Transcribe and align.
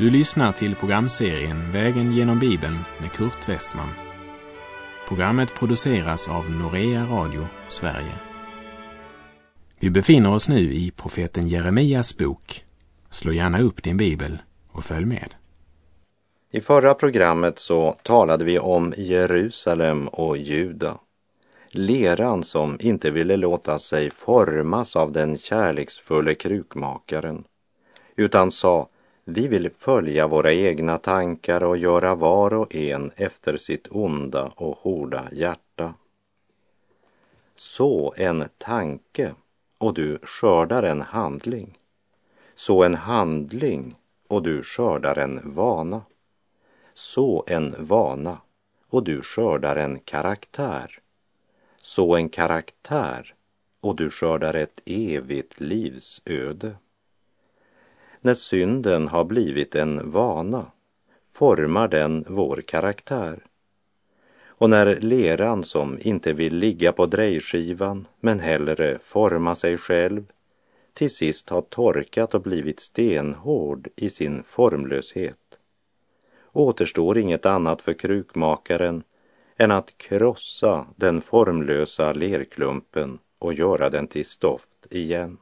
Du 0.00 0.10
lyssnar 0.10 0.52
till 0.52 0.76
programserien 0.76 1.72
Vägen 1.72 2.12
genom 2.12 2.38
Bibeln 2.38 2.78
med 3.00 3.12
Kurt 3.12 3.48
Westman. 3.48 3.88
Programmet 5.08 5.54
produceras 5.54 6.28
av 6.28 6.50
Norea 6.50 7.04
Radio 7.04 7.46
Sverige. 7.68 8.12
Vi 9.80 9.90
befinner 9.90 10.34
oss 10.34 10.48
nu 10.48 10.74
i 10.74 10.90
profeten 10.90 11.48
Jeremias 11.48 12.18
bok. 12.18 12.64
Slå 13.10 13.32
gärna 13.32 13.60
upp 13.60 13.82
din 13.82 13.96
bibel 13.96 14.38
och 14.72 14.84
följ 14.84 15.06
med. 15.06 15.34
I 16.50 16.60
förra 16.60 16.94
programmet 16.94 17.58
så 17.58 17.96
talade 18.02 18.44
vi 18.44 18.58
om 18.58 18.94
Jerusalem 18.96 20.08
och 20.08 20.36
Juda. 20.36 20.98
Leran 21.70 22.44
som 22.44 22.76
inte 22.80 23.10
ville 23.10 23.36
låta 23.36 23.78
sig 23.78 24.10
formas 24.10 24.96
av 24.96 25.12
den 25.12 25.38
kärleksfulle 25.38 26.34
krukmakaren, 26.34 27.44
utan 28.16 28.50
sa 28.50 28.88
vi 29.24 29.48
vill 29.48 29.70
följa 29.78 30.26
våra 30.26 30.52
egna 30.52 30.98
tankar 30.98 31.62
och 31.62 31.76
göra 31.76 32.14
var 32.14 32.54
och 32.54 32.74
en 32.74 33.10
efter 33.16 33.56
sitt 33.56 33.86
onda 33.90 34.52
och 34.56 34.78
hårda 34.78 35.28
hjärta. 35.32 35.94
Så 37.54 38.14
en 38.16 38.44
tanke 38.58 39.34
och 39.78 39.94
du 39.94 40.18
skördar 40.22 40.82
en 40.82 41.00
handling. 41.00 41.78
Så 42.54 42.82
en 42.84 42.94
handling 42.94 43.96
och 44.28 44.42
du 44.42 44.62
skördar 44.62 45.18
en 45.18 45.40
vana. 45.54 46.02
Så 46.94 47.44
en 47.46 47.74
vana 47.78 48.38
och 48.88 49.04
du 49.04 49.22
skördar 49.22 49.76
en 49.76 49.98
karaktär. 49.98 50.98
Så 51.82 52.16
en 52.16 52.28
karaktär 52.28 53.34
och 53.80 53.96
du 53.96 54.10
skördar 54.10 54.54
ett 54.54 54.80
evigt 54.84 55.60
livsöde. 55.60 56.76
När 58.20 58.34
synden 58.34 59.08
har 59.08 59.24
blivit 59.24 59.74
en 59.74 60.10
vana 60.10 60.66
formar 61.32 61.88
den 61.88 62.24
vår 62.28 62.62
karaktär. 62.66 63.44
Och 64.44 64.70
när 64.70 65.00
leran 65.00 65.64
som 65.64 65.98
inte 66.00 66.32
vill 66.32 66.56
ligga 66.56 66.92
på 66.92 67.06
drejskivan 67.06 68.08
men 68.20 68.40
hellre 68.40 68.98
forma 69.02 69.54
sig 69.54 69.78
själv 69.78 70.24
till 70.94 71.10
sist 71.10 71.48
har 71.48 71.62
torkat 71.62 72.34
och 72.34 72.42
blivit 72.42 72.80
stenhård 72.80 73.88
i 73.96 74.10
sin 74.10 74.42
formlöshet 74.42 75.50
återstår 76.52 77.18
inget 77.18 77.46
annat 77.46 77.82
för 77.82 77.92
krukmakaren 77.92 79.02
än 79.56 79.70
att 79.70 79.98
krossa 79.98 80.86
den 80.96 81.20
formlösa 81.20 82.12
lerklumpen 82.12 83.18
och 83.38 83.54
göra 83.54 83.90
den 83.90 84.06
till 84.06 84.26
stoft 84.26 84.86
igen. 84.90 85.38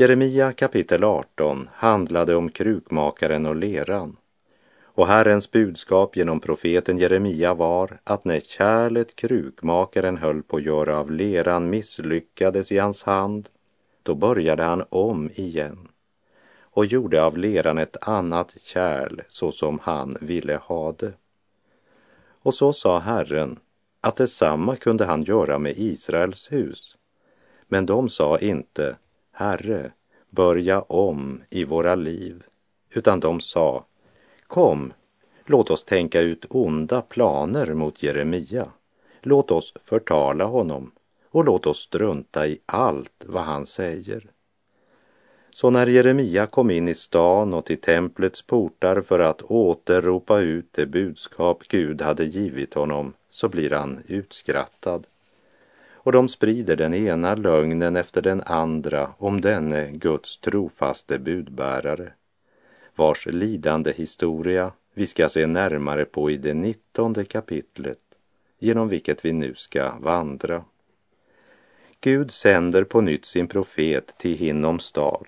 Jeremia 0.00 0.52
kapitel 0.52 1.04
18 1.04 1.68
handlade 1.72 2.36
om 2.36 2.50
krukmakaren 2.50 3.46
och 3.46 3.56
leran. 3.56 4.16
Och 4.82 5.06
Herrens 5.06 5.50
budskap 5.50 6.16
genom 6.16 6.40
profeten 6.40 6.98
Jeremia 6.98 7.54
var 7.54 8.00
att 8.04 8.24
när 8.24 8.40
kärlet 8.40 9.16
krukmakaren 9.16 10.16
höll 10.16 10.42
på 10.42 10.56
att 10.56 10.62
göra 10.62 10.98
av 10.98 11.10
leran 11.10 11.70
misslyckades 11.70 12.72
i 12.72 12.78
hans 12.78 13.02
hand, 13.02 13.48
då 14.02 14.14
började 14.14 14.62
han 14.62 14.84
om 14.88 15.30
igen 15.34 15.88
och 16.60 16.86
gjorde 16.86 17.24
av 17.24 17.38
leran 17.38 17.78
ett 17.78 17.96
annat 18.00 18.56
kärl 18.62 19.20
så 19.28 19.52
som 19.52 19.78
han 19.82 20.16
ville 20.20 20.56
ha 20.56 20.92
det. 20.92 21.12
Och 22.42 22.54
så 22.54 22.72
sa 22.72 22.98
Herren 22.98 23.58
att 24.00 24.16
detsamma 24.16 24.76
kunde 24.76 25.04
han 25.04 25.22
göra 25.22 25.58
med 25.58 25.74
Israels 25.76 26.52
hus. 26.52 26.96
Men 27.68 27.86
de 27.86 28.08
sa 28.08 28.38
inte 28.38 28.96
Herre, 29.40 29.92
börja 30.30 30.80
om 30.80 31.42
i 31.50 31.64
våra 31.64 31.94
liv, 31.94 32.42
utan 32.90 33.20
de 33.20 33.40
sa, 33.40 33.84
kom, 34.46 34.92
låt 35.46 35.70
oss 35.70 35.84
tänka 35.84 36.20
ut 36.20 36.46
onda 36.48 37.02
planer 37.02 37.74
mot 37.74 38.02
Jeremia. 38.02 38.72
Låt 39.22 39.50
oss 39.50 39.72
förtala 39.84 40.44
honom 40.44 40.90
och 41.30 41.44
låt 41.44 41.66
oss 41.66 41.78
strunta 41.78 42.46
i 42.46 42.58
allt 42.66 43.24
vad 43.26 43.42
han 43.42 43.66
säger. 43.66 44.30
Så 45.50 45.70
när 45.70 45.86
Jeremia 45.86 46.46
kom 46.46 46.70
in 46.70 46.88
i 46.88 46.94
stan 46.94 47.54
och 47.54 47.64
till 47.64 47.80
templets 47.80 48.42
portar 48.42 49.00
för 49.00 49.18
att 49.18 49.42
återropa 49.42 50.40
ut 50.40 50.68
det 50.72 50.86
budskap 50.86 51.62
Gud 51.68 52.02
hade 52.02 52.24
givit 52.24 52.74
honom 52.74 53.12
så 53.30 53.48
blir 53.48 53.70
han 53.70 54.02
utskrattad 54.06 55.06
och 56.08 56.12
de 56.12 56.28
sprider 56.28 56.76
den 56.76 56.94
ena 56.94 57.34
lögnen 57.34 57.96
efter 57.96 58.22
den 58.22 58.42
andra 58.46 59.14
om 59.18 59.40
denne 59.40 59.90
Guds 59.90 60.38
trofaste 60.38 61.18
budbärare, 61.18 62.12
vars 62.96 63.26
lidande 63.26 63.92
historia 63.92 64.72
vi 64.94 65.06
ska 65.06 65.28
se 65.28 65.46
närmare 65.46 66.04
på 66.04 66.30
i 66.30 66.36
det 66.36 66.54
nittonde 66.54 67.24
kapitlet, 67.24 67.98
genom 68.58 68.88
vilket 68.88 69.24
vi 69.24 69.32
nu 69.32 69.54
ska 69.54 69.98
vandra. 69.98 70.64
Gud 72.00 72.30
sänder 72.30 72.84
på 72.84 73.00
nytt 73.00 73.26
sin 73.26 73.48
profet 73.48 74.18
till 74.18 74.36
Hinnoms 74.36 74.92
dal. 74.92 75.26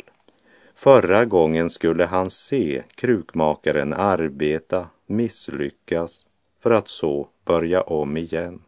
Förra 0.74 1.24
gången 1.24 1.70
skulle 1.70 2.04
han 2.04 2.30
se 2.30 2.82
krukmakaren 2.94 3.92
arbeta, 3.92 4.88
misslyckas, 5.06 6.26
för 6.60 6.70
att 6.70 6.88
så 6.88 7.28
börja 7.44 7.82
om 7.82 8.16
igen 8.16 8.62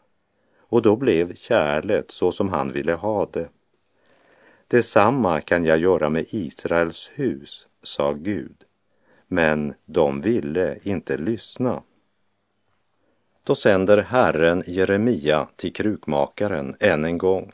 och 0.72 0.82
då 0.82 0.96
blev 0.96 1.34
kärlet 1.34 2.10
så 2.10 2.32
som 2.32 2.48
han 2.48 2.72
ville 2.72 2.92
ha 2.92 3.26
det. 3.26 3.48
Detsamma 4.66 5.40
kan 5.40 5.64
jag 5.64 5.78
göra 5.78 6.08
med 6.08 6.26
Israels 6.28 7.10
hus, 7.14 7.66
sa 7.82 8.12
Gud, 8.12 8.64
men 9.26 9.74
de 9.84 10.20
ville 10.20 10.78
inte 10.82 11.16
lyssna. 11.16 11.82
Då 13.44 13.54
sänder 13.54 13.98
Herren 13.98 14.62
Jeremia 14.66 15.48
till 15.56 15.72
krukmakaren 15.72 16.76
än 16.80 17.04
en 17.04 17.18
gång, 17.18 17.52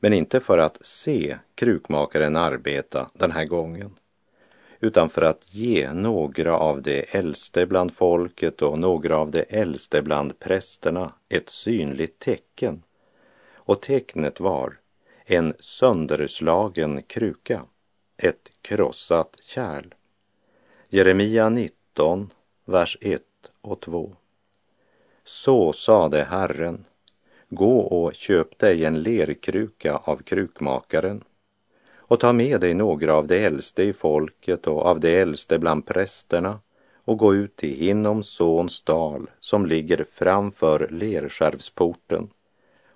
men 0.00 0.12
inte 0.12 0.40
för 0.40 0.58
att 0.58 0.86
se 0.86 1.36
krukmakaren 1.54 2.36
arbeta 2.36 3.10
den 3.14 3.30
här 3.30 3.44
gången, 3.44 3.90
utan 4.82 5.10
för 5.10 5.22
att 5.22 5.54
ge 5.54 5.92
några 5.92 6.58
av 6.58 6.82
de 6.82 7.04
äldste 7.08 7.66
bland 7.66 7.92
folket 7.92 8.62
och 8.62 8.78
några 8.78 9.16
av 9.16 9.30
de 9.30 9.44
äldste 9.48 10.02
bland 10.02 10.38
prästerna 10.38 11.12
ett 11.28 11.50
synligt 11.50 12.18
tecken. 12.18 12.82
Och 13.52 13.82
tecknet 13.82 14.40
var 14.40 14.78
en 15.24 15.54
sönderslagen 15.58 17.02
kruka, 17.02 17.62
ett 18.16 18.50
krossat 18.62 19.36
kärl. 19.42 19.94
Jeremia 20.88 21.48
19, 21.48 22.30
vers 22.64 22.98
1 23.00 23.22
och 23.60 23.80
2. 23.80 24.16
Så 25.24 25.72
sade 25.72 26.24
Herren, 26.24 26.84
gå 27.48 27.78
och 27.80 28.14
köp 28.14 28.58
dig 28.58 28.84
en 28.84 29.02
lerkruka 29.02 29.96
av 29.96 30.16
krukmakaren 30.16 31.24
och 32.12 32.20
ta 32.20 32.32
med 32.32 32.60
dig 32.60 32.74
några 32.74 33.14
av 33.14 33.26
de 33.26 33.44
äldste 33.44 33.82
i 33.82 33.92
folket 33.92 34.66
och 34.66 34.86
av 34.86 35.00
de 35.00 35.20
äldste 35.20 35.58
bland 35.58 35.86
prästerna 35.86 36.60
och 37.04 37.18
gå 37.18 37.34
ut 37.34 37.56
till 37.56 37.74
Hinnoms 37.74 38.28
sons 38.28 38.80
dal 38.80 39.30
som 39.40 39.66
ligger 39.66 40.06
framför 40.12 40.88
lerskärvsporten 40.90 42.28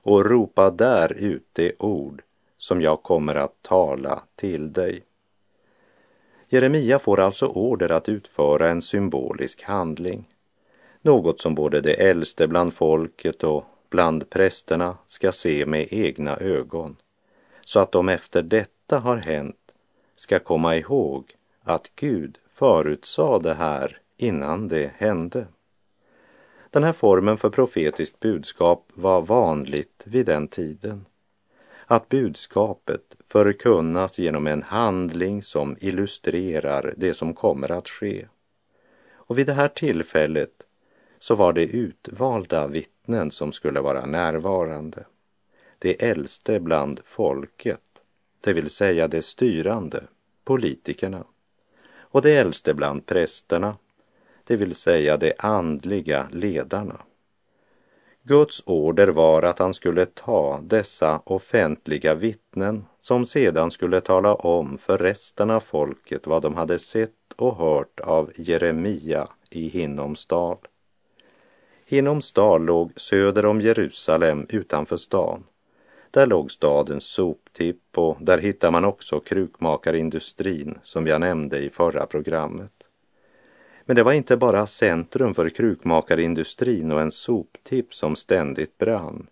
och 0.03 0.25
ropa 0.25 0.71
där 0.71 1.13
ut 1.13 1.47
det 1.53 1.73
ord 1.79 2.23
som 2.59 2.81
jag 2.81 3.03
kommer 3.03 3.35
att 3.35 3.63
tala 3.63 4.23
till 4.35 4.73
dig. 4.73 5.03
Jeremia 6.49 6.99
får 6.99 7.21
alltså 7.21 7.47
order 7.47 7.93
att 7.93 8.09
utföra 8.09 8.69
en 8.69 8.83
symbolisk 8.83 9.63
handling, 9.63 10.29
något 11.03 11.41
som 11.41 11.55
både 11.55 11.81
de 11.81 11.93
äldste 11.93 12.49
bland 12.49 12.75
folket 12.75 13.45
och 13.45 13.65
bland 13.91 14.31
prästerna 14.31 14.97
ska 15.07 15.33
se 15.33 15.67
med 15.67 15.87
egna 15.91 16.37
ögon, 16.37 16.97
så 17.65 17.81
att 17.81 17.93
de 17.93 18.09
efter 18.09 18.43
detta 18.43 18.76
detta 18.87 18.99
har 18.99 19.17
hänt 19.17 19.73
ska 20.17 20.39
komma 20.39 20.77
ihåg 20.77 21.35
att 21.63 21.91
Gud 21.97 22.39
förutsade 22.49 23.49
det 23.49 23.55
här 23.55 23.99
innan 24.17 24.69
det 24.69 24.93
hände. 24.97 25.47
Den 26.71 26.83
här 26.83 26.93
formen 26.93 27.39
för 27.39 27.51
profetiskt 27.51 28.21
budskap 28.21 28.91
var 28.95 29.23
vanligt 29.23 30.03
vid 30.05 30.27
den 30.27 30.49
tiden. 30.49 31.07
Att 31.87 32.09
budskapet 32.09 33.17
förkunnas 33.27 34.19
genom 34.19 34.47
en 34.47 34.63
handling 34.63 35.43
som 35.43 35.77
illustrerar 35.81 36.95
det 36.97 37.15
som 37.15 37.35
kommer 37.35 37.73
att 37.73 37.89
ske. 37.89 38.27
Och 39.15 39.39
vid 39.39 39.47
det 39.47 39.55
här 39.55 39.69
tillfället 39.69 40.63
så 41.19 41.35
var 41.35 41.53
det 41.53 41.67
utvalda 41.67 42.67
vittnen 42.67 43.31
som 43.31 43.53
skulle 43.53 43.81
vara 43.81 44.07
närvarande. 44.07 45.05
Det 45.79 46.03
äldste 46.03 46.61
bland 46.61 47.01
folket 47.05 47.81
det 48.41 48.53
vill 48.53 48.71
säga 48.71 49.09
de 49.09 49.23
styrande, 49.23 50.03
politikerna, 50.45 51.25
och 51.99 52.23
de 52.23 52.37
äldste 52.37 52.75
bland 52.75 53.07
prästerna, 53.07 53.77
det 54.45 54.57
vill 54.57 54.75
säga 54.75 55.17
de 55.17 55.33
andliga 55.39 56.29
ledarna. 56.33 57.01
Guds 58.23 58.63
order 58.67 59.09
var 59.09 59.43
att 59.43 59.59
han 59.59 59.75
skulle 59.75 60.07
ta 60.07 60.61
dessa 60.63 61.23
offentliga 61.25 62.15
vittnen 62.15 62.85
som 63.01 63.27
sedan 63.27 63.71
skulle 63.71 64.01
tala 64.01 64.35
om 64.35 64.79
för 64.79 64.99
resten 64.99 65.51
av 65.51 65.61
folket 65.61 66.27
vad 66.27 66.43
de 66.43 66.55
hade 66.55 66.79
sett 66.79 67.33
och 67.37 67.57
hört 67.57 68.01
av 68.01 68.33
Jeremia 68.37 69.29
i 69.51 69.69
Hinnomsdal. 69.69 70.59
Hinnomsdal 71.87 72.65
låg 72.65 73.01
söder 73.01 73.47
om 73.47 73.61
Jerusalem 73.61 74.47
utanför 74.49 74.97
stan. 74.97 75.45
Där 76.17 76.27
låg 76.27 76.53
stadens 76.53 77.05
soptipp 77.05 77.99
och 77.99 78.17
där 78.21 78.39
hittar 78.39 78.71
man 78.71 78.85
också 78.85 79.21
krukmakarindustrin 79.21 80.79
som 80.83 81.07
jag 81.07 81.21
nämnde 81.21 81.59
i 81.59 81.71
förra 81.71 82.07
programmet. 82.07 82.73
Men 83.85 83.97
det 83.97 84.03
var 84.03 84.13
inte 84.13 84.37
bara 84.37 84.67
centrum 84.67 85.35
för 85.35 85.51
krukmakarindustrin 85.51 86.93
och 86.93 87.01
en 87.01 87.13
soptipp 87.13 87.95
som 87.95 88.17
ständigt 88.17 88.79
brann. 88.79 89.27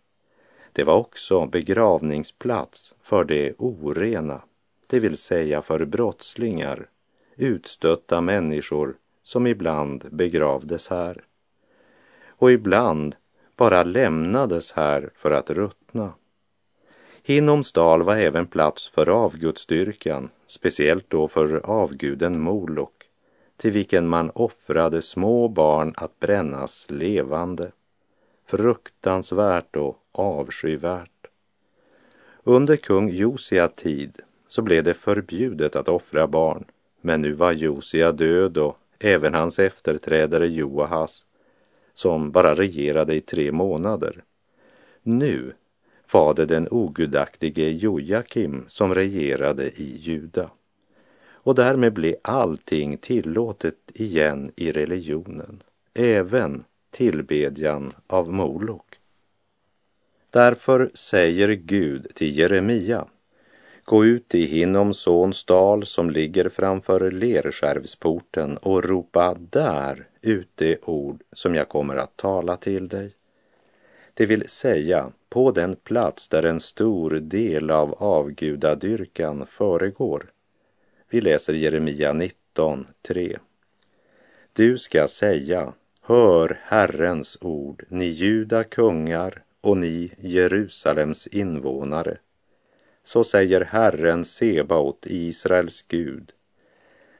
Det 0.72 0.84
var 0.84 0.94
också 0.94 1.46
begravningsplats 1.46 2.94
för 3.02 3.24
det 3.24 3.54
orena, 3.58 4.42
det 4.86 5.00
vill 5.00 5.16
säga 5.16 5.62
för 5.62 5.84
brottslingar, 5.84 6.88
utstötta 7.36 8.20
människor 8.20 8.96
som 9.22 9.46
ibland 9.46 10.04
begravdes 10.10 10.88
här. 10.88 11.24
Och 12.26 12.52
ibland 12.52 13.16
bara 13.56 13.82
lämnades 13.82 14.72
här 14.72 15.10
för 15.14 15.30
att 15.30 15.50
ruttna. 15.50 16.12
Hinnomsdal 17.26 18.02
var 18.02 18.16
även 18.16 18.46
plats 18.46 18.88
för 18.88 19.08
avgudsdyrkan, 19.08 20.30
speciellt 20.46 21.10
då 21.10 21.28
för 21.28 21.66
avguden 21.66 22.40
Molok 22.40 23.04
till 23.56 23.70
vilken 23.70 24.08
man 24.08 24.30
offrade 24.30 25.02
små 25.02 25.48
barn 25.48 25.94
att 25.96 26.20
brännas 26.20 26.86
levande. 26.88 27.72
Fruktansvärt 28.46 29.76
och 29.76 29.98
avskyvärt. 30.12 31.26
Under 32.42 32.76
kung 32.76 33.10
Josia 33.10 33.68
tid 33.68 34.20
så 34.48 34.62
blev 34.62 34.84
det 34.84 34.94
förbjudet 34.94 35.76
att 35.76 35.88
offra 35.88 36.26
barn, 36.26 36.64
men 37.00 37.22
nu 37.22 37.32
var 37.32 37.52
Josia 37.52 38.12
död 38.12 38.56
och 38.56 38.78
även 38.98 39.34
hans 39.34 39.58
efterträdare 39.58 40.48
Joahas, 40.48 41.24
som 41.94 42.30
bara 42.30 42.54
regerade 42.54 43.14
i 43.14 43.20
tre 43.20 43.52
månader. 43.52 44.24
Nu 45.02 45.52
var 46.14 46.34
det 46.34 46.46
den 46.46 46.68
ogudaktige 46.70 47.70
Jojakim 47.70 48.64
som 48.68 48.94
regerade 48.94 49.64
i 49.64 49.96
Juda 50.00 50.50
och 51.32 51.54
därmed 51.54 51.92
blev 51.92 52.14
allting 52.22 52.98
tillåtet 52.98 53.78
igen 53.94 54.52
i 54.56 54.72
religionen, 54.72 55.62
även 55.94 56.64
tillbedjan 56.90 57.92
av 58.06 58.32
Molok. 58.32 58.98
Därför 60.30 60.90
säger 60.94 61.48
Gud 61.48 62.06
till 62.14 62.38
Jeremia, 62.38 63.06
gå 63.84 64.04
ut 64.04 64.34
i 64.34 64.46
Hinnoms 64.46 64.98
sons 64.98 65.44
dal 65.44 65.86
som 65.86 66.10
ligger 66.10 66.48
framför 66.48 67.10
Lerskärvsporten 67.10 68.56
och 68.56 68.84
ropa 68.84 69.36
där 69.50 70.08
ut 70.20 70.50
det 70.54 70.82
ord 70.82 71.22
som 71.32 71.54
jag 71.54 71.68
kommer 71.68 71.96
att 71.96 72.16
tala 72.16 72.56
till 72.56 72.88
dig. 72.88 73.14
Det 74.14 74.26
vill 74.26 74.48
säga 74.48 75.12
på 75.34 75.50
den 75.50 75.76
plats 75.76 76.28
där 76.28 76.42
en 76.42 76.60
stor 76.60 77.10
del 77.10 77.70
av 77.70 77.94
avgudadyrkan 77.94 79.46
föregår 79.46 80.30
vi 81.08 81.20
läser 81.20 81.54
Jeremia 81.54 82.12
19, 82.12 82.86
3. 83.02 83.38
Du 84.52 84.78
ska 84.78 85.08
säga, 85.08 85.72
hör 86.02 86.60
Herrens 86.62 87.38
ord, 87.40 87.84
ni 87.88 88.04
juda 88.04 88.64
kungar 88.64 89.42
och 89.60 89.76
ni 89.76 90.12
Jerusalems 90.18 91.26
invånare. 91.26 92.18
Så 93.02 93.24
säger 93.24 93.60
Herren 93.60 94.24
Sebaot, 94.24 95.06
Israels 95.06 95.84
Gud. 95.88 96.32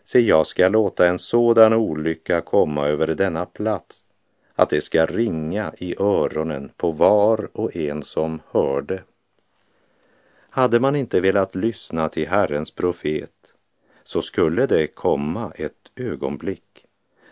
Se, 0.04 0.20
jag 0.20 0.46
ska 0.46 0.68
låta 0.68 1.08
en 1.08 1.18
sådan 1.18 1.72
olycka 1.72 2.40
komma 2.40 2.86
över 2.86 3.06
denna 3.06 3.46
plats 3.46 4.03
att 4.54 4.70
det 4.70 4.80
ska 4.80 5.06
ringa 5.06 5.72
i 5.78 5.94
öronen 5.98 6.70
på 6.76 6.90
var 6.90 7.48
och 7.52 7.76
en 7.76 8.02
som 8.02 8.40
hörde. 8.50 9.02
Hade 10.50 10.80
man 10.80 10.96
inte 10.96 11.20
velat 11.20 11.54
lyssna 11.54 12.08
till 12.08 12.28
Herrens 12.28 12.70
profet 12.70 13.54
så 14.04 14.22
skulle 14.22 14.66
det 14.66 14.86
komma 14.86 15.52
ett 15.56 15.90
ögonblick 15.96 16.86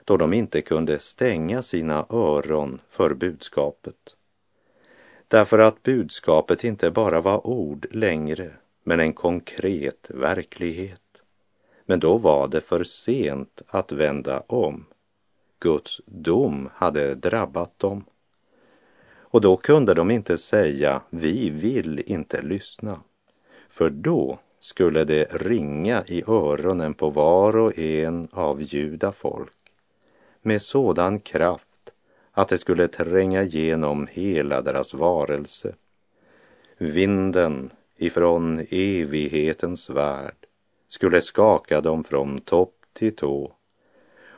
då 0.04 0.16
de 0.16 0.32
inte 0.32 0.62
kunde 0.62 0.98
stänga 0.98 1.62
sina 1.62 2.06
öron 2.10 2.80
för 2.88 3.14
budskapet. 3.14 4.16
Därför 5.28 5.58
att 5.58 5.82
budskapet 5.82 6.64
inte 6.64 6.90
bara 6.90 7.20
var 7.20 7.46
ord 7.46 7.86
längre, 7.90 8.50
men 8.84 9.00
en 9.00 9.12
konkret 9.12 10.10
verklighet. 10.10 11.00
Men 11.84 12.00
då 12.00 12.18
var 12.18 12.48
det 12.48 12.60
för 12.60 12.84
sent 12.84 13.62
att 13.66 13.92
vända 13.92 14.42
om. 14.46 14.84
Guds 15.62 16.00
dom 16.06 16.68
hade 16.74 17.14
drabbat 17.14 17.78
dem. 17.78 18.04
Och 19.14 19.40
då 19.40 19.56
kunde 19.56 19.94
de 19.94 20.10
inte 20.10 20.38
säga, 20.38 21.02
vi 21.10 21.50
vill 21.50 22.02
inte 22.06 22.42
lyssna. 22.42 23.00
För 23.68 23.90
då 23.90 24.38
skulle 24.60 25.04
det 25.04 25.24
ringa 25.24 26.04
i 26.06 26.22
öronen 26.26 26.94
på 26.94 27.10
var 27.10 27.56
och 27.56 27.78
en 27.78 28.28
av 28.32 28.62
judafolk 28.62 29.52
med 30.42 30.62
sådan 30.62 31.20
kraft 31.20 31.92
att 32.32 32.48
det 32.48 32.58
skulle 32.58 32.88
tränga 32.88 33.42
igenom 33.42 34.08
hela 34.10 34.62
deras 34.62 34.94
varelse. 34.94 35.74
Vinden 36.78 37.70
ifrån 37.96 38.66
evighetens 38.70 39.90
värld 39.90 40.46
skulle 40.88 41.20
skaka 41.20 41.80
dem 41.80 42.04
från 42.04 42.38
topp 42.38 42.74
till 42.92 43.16
tå 43.16 43.52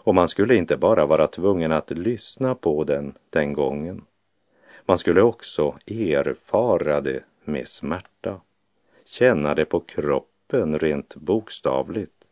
och 0.05 0.15
man 0.15 0.29
skulle 0.29 0.57
inte 0.57 0.77
bara 0.77 1.07
vara 1.07 1.27
tvungen 1.27 1.73
att 1.73 1.91
lyssna 1.91 2.55
på 2.55 2.85
den 2.85 3.15
den 3.31 3.53
gången. 3.53 4.05
Man 4.87 4.99
skulle 4.99 5.23
också 5.23 5.79
erfara 5.87 7.01
det 7.01 7.25
med 7.45 7.69
smärta 7.69 8.41
känna 9.05 9.55
det 9.55 9.65
på 9.65 9.81
kroppen 9.81 10.79
rent 10.79 11.17
bokstavligt. 11.17 12.25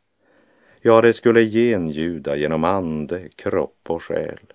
Ja, 0.81 1.01
det 1.01 1.13
skulle 1.13 1.45
genljuda 1.45 2.37
genom 2.37 2.65
ande, 2.65 3.29
kropp 3.29 3.81
och 3.87 4.03
själ. 4.03 4.53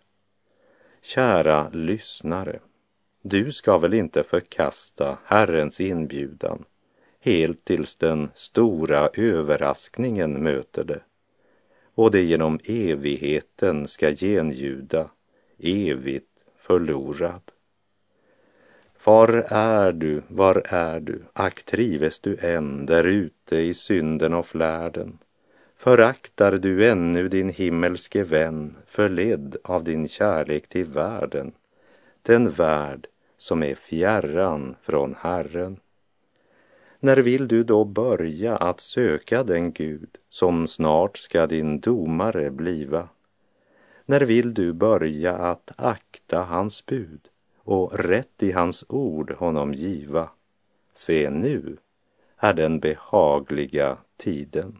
Kära 1.01 1.69
lyssnare, 1.69 2.59
du 3.21 3.51
ska 3.51 3.77
väl 3.77 3.93
inte 3.93 4.23
förkasta 4.23 5.17
Herrens 5.25 5.81
inbjudan 5.81 6.65
helt 7.19 7.65
tills 7.65 7.95
den 7.95 8.29
stora 8.33 9.09
överraskningen 9.13 10.43
möter 10.43 10.83
det 10.83 11.01
och 11.97 12.11
det 12.11 12.21
genom 12.21 12.59
evigheten 12.63 13.87
ska 13.87 14.11
genljuda 14.11 15.09
evigt 15.59 16.29
förlorad. 16.57 17.41
Var 19.05 19.27
är 19.49 19.91
du, 19.91 20.21
var 20.27 20.63
är 20.65 20.99
du, 20.99 21.21
ack 21.33 21.63
trives 21.63 22.19
du 22.19 22.37
än 22.41 22.85
där 22.85 23.03
ute 23.03 23.57
i 23.57 23.73
synden 23.73 24.33
och 24.33 24.45
flärden? 24.45 25.17
Föraktar 25.75 26.51
du 26.51 26.89
ännu 26.89 27.29
din 27.29 27.49
himmelske 27.49 28.23
vän, 28.23 28.75
förledd 28.85 29.57
av 29.63 29.83
din 29.83 30.07
kärlek 30.07 30.69
till 30.69 30.85
världen, 30.85 31.51
den 32.21 32.49
värld 32.49 33.07
som 33.37 33.63
är 33.63 33.75
fjärran 33.75 34.75
från 34.81 35.15
Herren? 35.19 35.79
När 36.99 37.17
vill 37.17 37.47
du 37.47 37.63
då 37.63 37.85
börja 37.85 38.57
att 38.57 38.79
söka 38.79 39.43
den 39.43 39.71
Gud 39.71 40.09
som 40.29 40.67
snart 40.67 41.17
ska 41.17 41.47
din 41.47 41.79
domare 41.79 42.51
bliva? 42.51 43.09
När 44.05 44.21
vill 44.21 44.53
du 44.53 44.73
börja 44.73 45.35
att 45.35 45.71
akta 45.75 46.41
hans 46.41 46.85
bud? 46.85 47.29
och 47.67 47.99
rätt 47.99 48.43
i 48.43 48.51
hans 48.51 48.85
ord 48.89 49.31
honom 49.31 49.73
giva. 49.73 50.29
Se 50.93 51.29
nu 51.29 51.77
är 52.37 52.53
den 52.53 52.79
behagliga 52.79 53.97
tiden. 54.17 54.79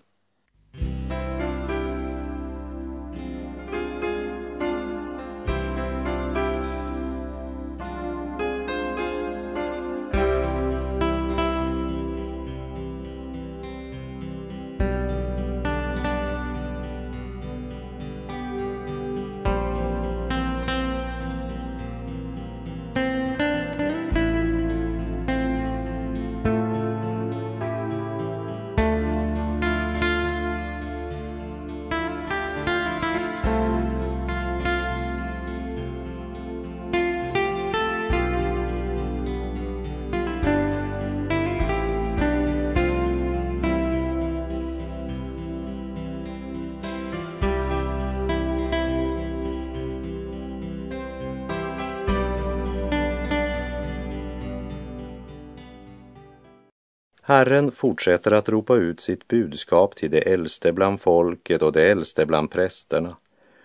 Herren 57.27 57.72
fortsätter 57.72 58.31
att 58.31 58.50
ropa 58.50 58.75
ut 58.75 59.00
sitt 59.00 59.27
budskap 59.27 59.96
till 59.96 60.12
de 60.12 60.34
äldste 60.34 60.74
bland 60.74 61.01
folket 61.01 61.62
och 61.62 61.72
de 61.72 61.89
äldste 61.89 62.25
bland 62.25 62.51
prästerna 62.51 63.17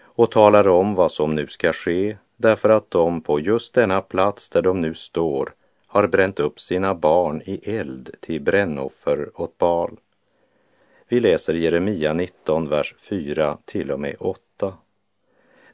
och 0.02 0.30
talar 0.30 0.68
om 0.68 0.94
vad 0.94 1.12
som 1.12 1.34
nu 1.34 1.46
ska 1.46 1.72
ske 1.72 2.16
därför 2.36 2.68
att 2.68 2.90
de 2.90 3.20
på 3.20 3.40
just 3.40 3.74
denna 3.74 4.00
plats 4.00 4.48
där 4.48 4.62
de 4.62 4.80
nu 4.80 4.94
står 4.94 5.54
har 5.86 6.06
bränt 6.06 6.40
upp 6.40 6.60
sina 6.60 6.94
barn 6.94 7.42
i 7.44 7.76
eld 7.76 8.10
till 8.20 8.40
brännoffer 8.40 9.30
åt 9.34 9.58
Baal. 9.58 9.96
Vi 11.08 11.20
läser 11.20 11.54
Jeremia 11.54 12.12
19, 12.12 12.68
vers 12.68 12.94
4 12.98 13.58
till 13.64 13.90
och 13.90 14.00
med 14.00 14.16
8. 14.18 14.74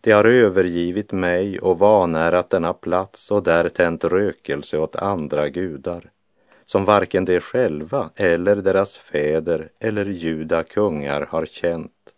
De 0.00 0.12
har 0.12 0.24
övergivit 0.24 1.12
mig 1.12 1.58
och 1.58 1.78
vanärat 1.78 2.50
denna 2.50 2.72
plats 2.72 3.30
och 3.30 3.42
där 3.42 3.68
tänt 3.68 4.04
rökelse 4.04 4.78
åt 4.78 4.96
andra 4.96 5.48
gudar, 5.48 6.10
som 6.68 6.84
varken 6.84 7.24
de 7.24 7.40
själva 7.40 8.10
eller 8.14 8.56
deras 8.56 8.96
fäder 8.96 9.68
eller 9.78 10.04
juda 10.04 10.62
kungar 10.62 11.26
har 11.30 11.46
känt. 11.46 12.14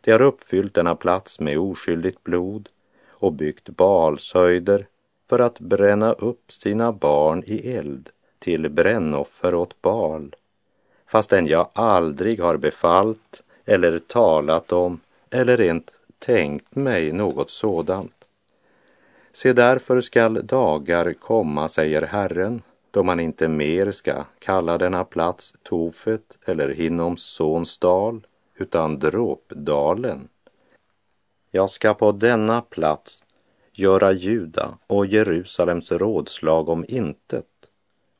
De 0.00 0.12
har 0.12 0.22
uppfyllt 0.22 0.74
denna 0.74 0.94
plats 0.94 1.40
med 1.40 1.58
oskyldigt 1.58 2.24
blod 2.24 2.68
och 3.08 3.32
byggt 3.32 3.68
balshöjder 3.68 4.86
för 5.28 5.38
att 5.38 5.58
bränna 5.58 6.12
upp 6.12 6.52
sina 6.52 6.92
barn 6.92 7.42
i 7.46 7.72
eld 7.72 8.10
till 8.38 8.68
brännoffer 8.68 9.54
åt 9.54 9.82
bal, 9.82 10.34
fastän 11.06 11.46
jag 11.46 11.68
aldrig 11.72 12.40
har 12.40 12.56
befallt 12.56 13.42
eller 13.64 13.98
talat 13.98 14.72
om 14.72 15.00
eller 15.30 15.56
rent 15.56 15.90
tänkt 16.18 16.74
mig 16.74 17.12
något 17.12 17.50
sådant. 17.50 18.28
Se 19.32 19.52
därför 19.52 20.00
skall 20.00 20.46
dagar 20.46 21.12
komma, 21.12 21.68
säger 21.68 22.02
Herren, 22.02 22.62
då 22.92 23.02
man 23.02 23.20
inte 23.20 23.48
mer 23.48 23.92
ska 23.92 24.24
kalla 24.38 24.78
denna 24.78 25.04
plats 25.04 25.54
Tofet 25.62 26.38
eller 26.46 26.68
Hinnoms 26.68 27.22
sons 27.22 27.78
dal, 27.78 28.26
utan 28.56 28.98
Dråpdalen. 28.98 30.28
Jag 31.50 31.70
ska 31.70 31.94
på 31.94 32.12
denna 32.12 32.60
plats 32.60 33.22
göra 33.72 34.12
Juda 34.12 34.78
och 34.86 35.06
Jerusalems 35.06 35.92
rådslag 35.92 36.68
om 36.68 36.84
intet 36.88 37.46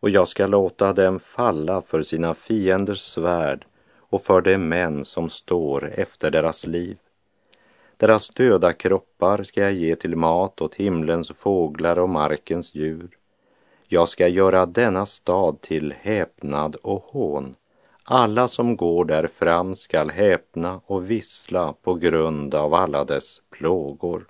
och 0.01 0.11
jag 0.11 0.29
ska 0.29 0.47
låta 0.47 0.93
dem 0.93 1.21
falla 1.21 1.83
för 1.83 2.03
sina 2.03 2.35
fienders 2.35 3.01
svärd 3.01 3.67
och 3.99 4.23
för 4.23 4.41
de 4.41 4.59
män 4.59 5.05
som 5.05 5.29
står 5.29 5.91
efter 5.95 6.31
deras 6.31 6.67
liv. 6.67 6.97
Deras 7.97 8.29
döda 8.29 8.73
kroppar 8.73 9.43
ska 9.43 9.61
jag 9.61 9.73
ge 9.73 9.97
till 9.97 10.17
mat 10.17 10.61
åt 10.61 10.75
himlens 10.75 11.33
fåglar 11.33 11.99
och 11.99 12.09
markens 12.09 12.75
djur. 12.75 13.19
Jag 13.93 14.09
ska 14.09 14.29
göra 14.29 14.67
denna 14.67 15.07
stad 15.07 15.61
till 15.61 15.95
häpnad 16.01 16.77
och 16.77 17.03
hån. 17.03 17.55
Alla 18.05 18.49
som 18.49 18.77
går 18.77 19.05
där 19.05 19.27
fram 19.27 19.77
skall 19.77 20.11
häpna 20.11 20.81
och 20.87 21.11
vissla 21.11 21.73
på 21.73 21.95
grund 21.95 22.55
av 22.55 22.75
alla 22.75 23.05
dess 23.05 23.43
plågor. 23.51 24.27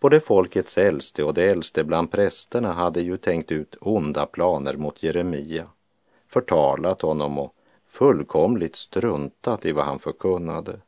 Både 0.00 0.20
folkets 0.20 0.78
äldste 0.78 1.24
och 1.24 1.34
de 1.34 1.48
äldste 1.48 1.84
bland 1.84 2.12
prästerna 2.12 2.72
hade 2.72 3.00
ju 3.00 3.16
tänkt 3.16 3.52
ut 3.52 3.76
onda 3.80 4.26
planer 4.26 4.76
mot 4.76 5.02
Jeremia, 5.02 5.66
förtalat 6.26 7.00
honom 7.00 7.38
och 7.38 7.54
fullkomligt 7.84 8.76
struntat 8.76 9.66
i 9.66 9.72
vad 9.72 9.84
han 9.84 9.98
förkunnade. 9.98 10.80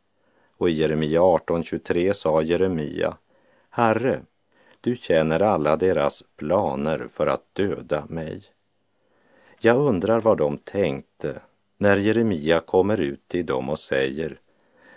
Och 0.57 0.71
i 0.71 0.73
Jeremia 0.73 1.21
18.23 1.21 2.13
sa 2.13 2.43
Jeremia, 2.43 3.17
Herre, 3.71 4.21
du 4.81 4.97
känner 4.97 5.43
alla 5.43 5.77
deras 5.77 6.23
planer 6.37 7.07
för 7.13 7.27
att 7.27 7.45
döda 7.53 8.05
mig. 8.09 8.43
Jag 9.61 9.77
undrar 9.77 10.21
vad 10.21 10.39
de 10.39 10.59
tänkte 10.59 11.41
när 11.79 11.97
Jeremia 11.97 12.61
kommer 12.61 13.01
ut 13.01 13.29
till 13.29 13.47
dem 13.47 13.69
och 13.69 13.79
säger, 13.79 14.41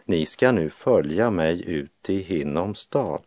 ni 0.06 0.26
ska 0.26 0.52
nu 0.52 0.70
följa 0.70 1.32
mig 1.32 1.70
ut 1.70 1.92
till 2.02 2.24
Hinnoms 2.24 2.86
dal. 2.86 3.22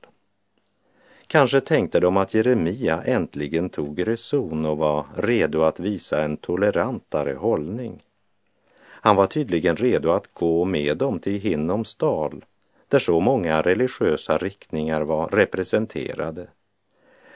Kanske 1.27 1.61
tänkte 1.61 2.01
de 2.01 2.17
att 2.17 2.35
Jeremia 2.35 3.03
äntligen 3.03 3.71
tog 3.71 4.09
reson 4.09 4.67
och 4.67 4.79
var 4.79 5.07
redo 5.17 5.63
att 5.63 5.81
visa 5.81 6.23
en 6.23 6.37
tolerantare 6.37 7.33
hållning. 7.35 8.03
Han 8.85 9.17
var 9.17 9.27
tydligen 9.27 9.77
redo 9.77 10.11
att 10.11 10.35
gå 10.35 10.65
med 10.65 10.97
dem 10.97 11.19
till 11.19 11.41
Hinnoms 11.41 11.95
dal, 11.95 12.45
där 12.89 12.99
så 12.99 13.21
många 13.21 13.63
religiösa 13.63 14.39
riktningar 14.39 15.01
var 15.01 15.29
representerade. 15.29 16.49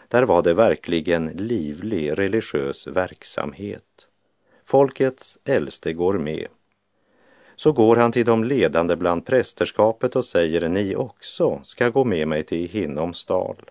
Där 0.08 0.22
var 0.22 0.42
det 0.42 0.54
verkligen 0.54 1.26
livlig 1.26 2.18
religiös 2.18 2.86
verksamhet. 2.86 4.08
Folkets 4.64 5.38
äldste 5.44 5.92
går 5.92 6.18
med. 6.18 6.46
Så 7.56 7.72
går 7.72 7.96
han 7.96 8.12
till 8.12 8.26
de 8.26 8.44
ledande 8.44 8.96
bland 8.96 9.26
prästerskapet 9.26 10.16
och 10.16 10.24
säger 10.24 10.68
ni 10.68 10.96
också 10.96 11.60
ska 11.64 11.88
gå 11.88 12.04
med 12.04 12.28
mig 12.28 12.42
till 12.42 12.68
Hinnoms 12.68 13.24
dal. 13.24 13.70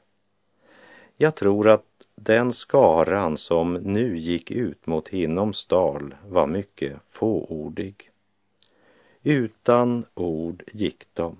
Jag 1.18 1.36
tror 1.36 1.70
att 1.70 1.86
den 2.16 2.54
skaran 2.54 3.38
som 3.38 3.74
nu 3.74 4.18
gick 4.18 4.52
ut 4.52 4.88
mot 4.88 5.10
Hinnoms 5.10 5.66
dal 5.66 6.16
var 6.28 6.48
mycket 6.48 6.98
fåordig. 7.08 8.12
Utan 9.24 10.06
ord 10.14 10.64
gick 10.74 11.08
de. 11.14 11.38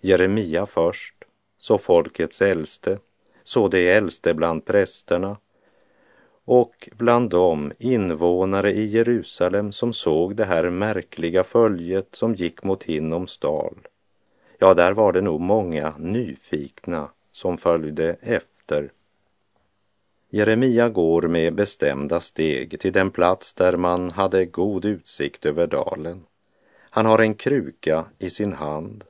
Jeremia 0.00 0.66
först, 0.66 1.14
så 1.58 1.78
folkets 1.78 2.42
äldste, 2.42 2.98
så 3.44 3.68
de 3.68 3.90
äldste 3.90 4.34
bland 4.34 4.64
prästerna 4.64 5.36
och 6.44 6.88
bland 6.96 7.30
dem 7.30 7.72
invånare 7.78 8.72
i 8.72 8.84
Jerusalem 8.86 9.72
som 9.72 9.92
såg 9.92 10.36
det 10.36 10.44
här 10.44 10.70
märkliga 10.70 11.44
följet 11.44 12.08
som 12.14 12.34
gick 12.34 12.62
mot 12.62 12.84
Hinnoms 12.84 13.38
dal. 13.38 13.78
Ja, 14.58 14.74
där 14.74 14.92
var 14.92 15.12
det 15.12 15.20
nog 15.20 15.40
många 15.40 15.94
nyfikna 15.98 17.10
som 17.32 17.58
följde 17.58 18.16
efter 18.20 18.58
efter. 18.68 18.92
Jeremia 20.30 20.88
går 20.88 21.22
med 21.22 21.54
bestämda 21.54 22.20
steg 22.20 22.80
till 22.80 22.92
den 22.92 23.10
plats 23.10 23.54
där 23.54 23.76
man 23.76 24.10
hade 24.10 24.44
god 24.44 24.84
utsikt 24.84 25.46
över 25.46 25.66
dalen. 25.66 26.26
Han 26.90 27.06
har 27.06 27.18
en 27.18 27.34
kruka 27.34 28.04
i 28.18 28.30
sin 28.30 28.52
hand. 28.52 29.04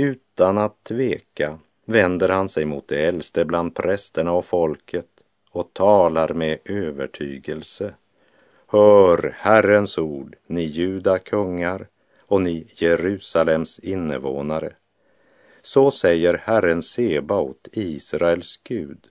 Utan 0.00 0.58
att 0.58 0.84
tveka 0.84 1.58
vänder 1.84 2.28
han 2.28 2.48
sig 2.48 2.64
mot 2.64 2.88
de 2.88 3.06
äldste 3.06 3.44
bland 3.44 3.74
prästerna 3.74 4.32
och 4.32 4.44
folket 4.44 5.06
och 5.50 5.70
talar 5.72 6.28
med 6.34 6.58
övertygelse. 6.64 7.94
Hör 8.66 9.34
Herrens 9.38 9.98
ord, 9.98 10.36
ni 10.46 10.62
juda 10.62 11.18
kungar 11.18 11.86
och 12.18 12.40
ni 12.40 12.66
Jerusalems 12.74 13.78
invånare. 13.78 14.72
Så 15.62 15.90
säger 15.90 16.42
Herren 16.44 16.82
Sebaot, 16.82 17.68
Israels 17.72 18.60
Gud. 18.64 19.06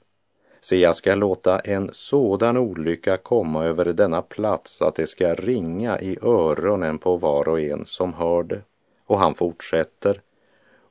Se, 0.62 0.78
jag 0.78 0.96
ska 0.96 1.16
låta 1.16 1.60
en 1.60 1.90
sådan 1.94 2.58
olycka 2.58 3.18
komma 3.18 3.66
över 3.66 3.86
denna 3.86 4.22
plats 4.22 4.82
att 4.82 4.96
det 4.96 5.08
ska 5.08 5.34
ringa 5.34 6.00
i 6.00 6.18
öronen 6.22 6.98
på 6.98 7.18
var 7.18 7.48
och 7.48 7.60
en 7.60 7.86
som 7.86 8.14
hör 8.14 8.44
det. 8.44 8.62
Och 9.06 9.20
han 9.20 9.36
fortsätter 9.36 10.22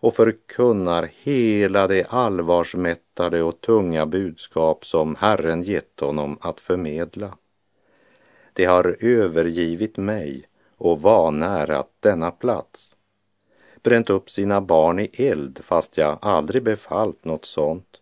och 0.01 0.15
förkunnar 0.15 1.11
hela 1.23 1.87
det 1.87 2.13
allvarsmättade 2.13 3.43
och 3.43 3.61
tunga 3.61 4.07
budskap 4.07 4.85
som 4.85 5.15
Herren 5.15 5.63
gett 5.63 6.01
honom 6.01 6.39
att 6.41 6.61
förmedla. 6.61 7.37
Det 8.53 8.65
har 8.65 8.97
övergivit 9.01 9.97
mig 9.97 10.45
och 10.77 11.03
vanärat 11.03 11.91
denna 12.01 12.31
plats 12.31 12.97
bränt 13.87 14.11
upp 14.11 14.31
sina 14.31 14.61
barn 14.61 14.99
i 14.99 15.11
eld 15.13 15.59
fast 15.63 15.97
jag 15.97 16.19
aldrig 16.23 16.63
befallt 16.63 17.25
något 17.25 17.45
sånt, 17.45 18.01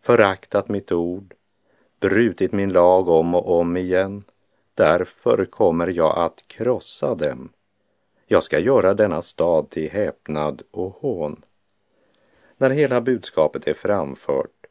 föraktat 0.00 0.68
mitt 0.68 0.92
ord, 0.92 1.34
brutit 2.00 2.52
min 2.52 2.72
lag 2.72 3.08
om 3.08 3.34
och 3.34 3.60
om 3.60 3.76
igen. 3.76 4.24
Därför 4.74 5.44
kommer 5.44 5.86
jag 5.86 6.18
att 6.18 6.44
krossa 6.46 7.14
dem. 7.14 7.48
Jag 8.28 8.44
ska 8.44 8.58
göra 8.58 8.94
denna 8.94 9.22
stad 9.22 9.70
till 9.70 9.90
häpnad 9.90 10.62
och 10.70 10.90
hån. 10.90 11.42
När 12.56 12.70
hela 12.70 13.00
budskapet 13.00 13.66
är 13.66 13.74
framfört 13.74 14.66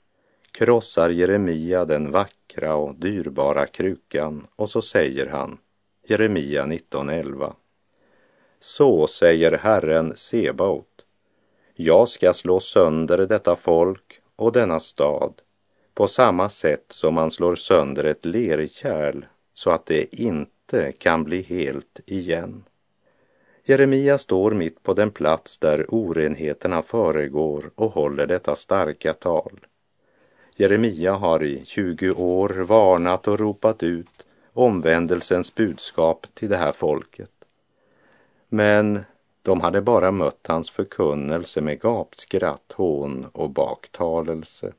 krossar 0.51 1.09
Jeremia 1.09 1.85
den 1.85 2.11
vackra 2.11 2.75
och 2.75 2.95
dyrbara 2.95 3.65
krukan 3.65 4.47
och 4.55 4.69
så 4.69 4.81
säger 4.81 5.27
han, 5.27 5.57
Jeremia 6.07 6.65
19.11. 6.65 7.53
Så 8.59 9.07
säger 9.07 9.51
Herren 9.51 10.15
Sebaot. 10.15 11.05
Jag 11.73 12.09
ska 12.09 12.33
slå 12.33 12.59
sönder 12.59 13.17
detta 13.17 13.55
folk 13.55 14.19
och 14.35 14.51
denna 14.51 14.79
stad 14.79 15.33
på 15.93 16.07
samma 16.07 16.49
sätt 16.49 16.85
som 16.89 17.13
man 17.13 17.31
slår 17.31 17.55
sönder 17.55 18.03
ett 18.03 18.25
lerkärl 18.25 19.25
så 19.53 19.69
att 19.69 19.85
det 19.85 20.21
inte 20.21 20.91
kan 20.91 21.23
bli 21.23 21.41
helt 21.41 21.99
igen. 22.05 22.63
Jeremia 23.67 24.17
står 24.17 24.51
mitt 24.51 24.83
på 24.83 24.93
den 24.93 25.11
plats 25.11 25.57
där 25.57 25.85
orenheterna 25.89 26.81
föregår 26.81 27.71
och 27.75 27.91
håller 27.91 28.27
detta 28.27 28.55
starka 28.55 29.13
tal. 29.13 29.59
Jeremia 30.55 31.13
har 31.13 31.43
i 31.43 31.65
20 31.65 32.11
år 32.11 32.49
varnat 32.49 33.27
och 33.27 33.39
ropat 33.39 33.83
ut 33.83 34.25
omvändelsens 34.53 35.55
budskap 35.55 36.27
till 36.33 36.49
det 36.49 36.57
här 36.57 36.71
folket. 36.71 37.31
Men 38.49 39.03
de 39.41 39.61
hade 39.61 39.81
bara 39.81 40.11
mött 40.11 40.47
hans 40.47 40.69
förkunnelse 40.69 41.61
med 41.61 41.81
gapskratt, 41.81 42.71
hån 42.75 43.27
och 43.31 43.49
baktalelse. 43.49 44.73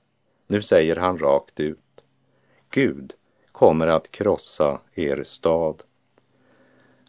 Nu 0.47 0.63
säger 0.63 0.97
han 0.97 1.19
rakt 1.19 1.61
ut. 1.61 1.79
Gud 2.71 3.13
kommer 3.53 3.87
att 3.87 4.11
krossa 4.11 4.81
er 4.95 5.23
stad. 5.25 5.83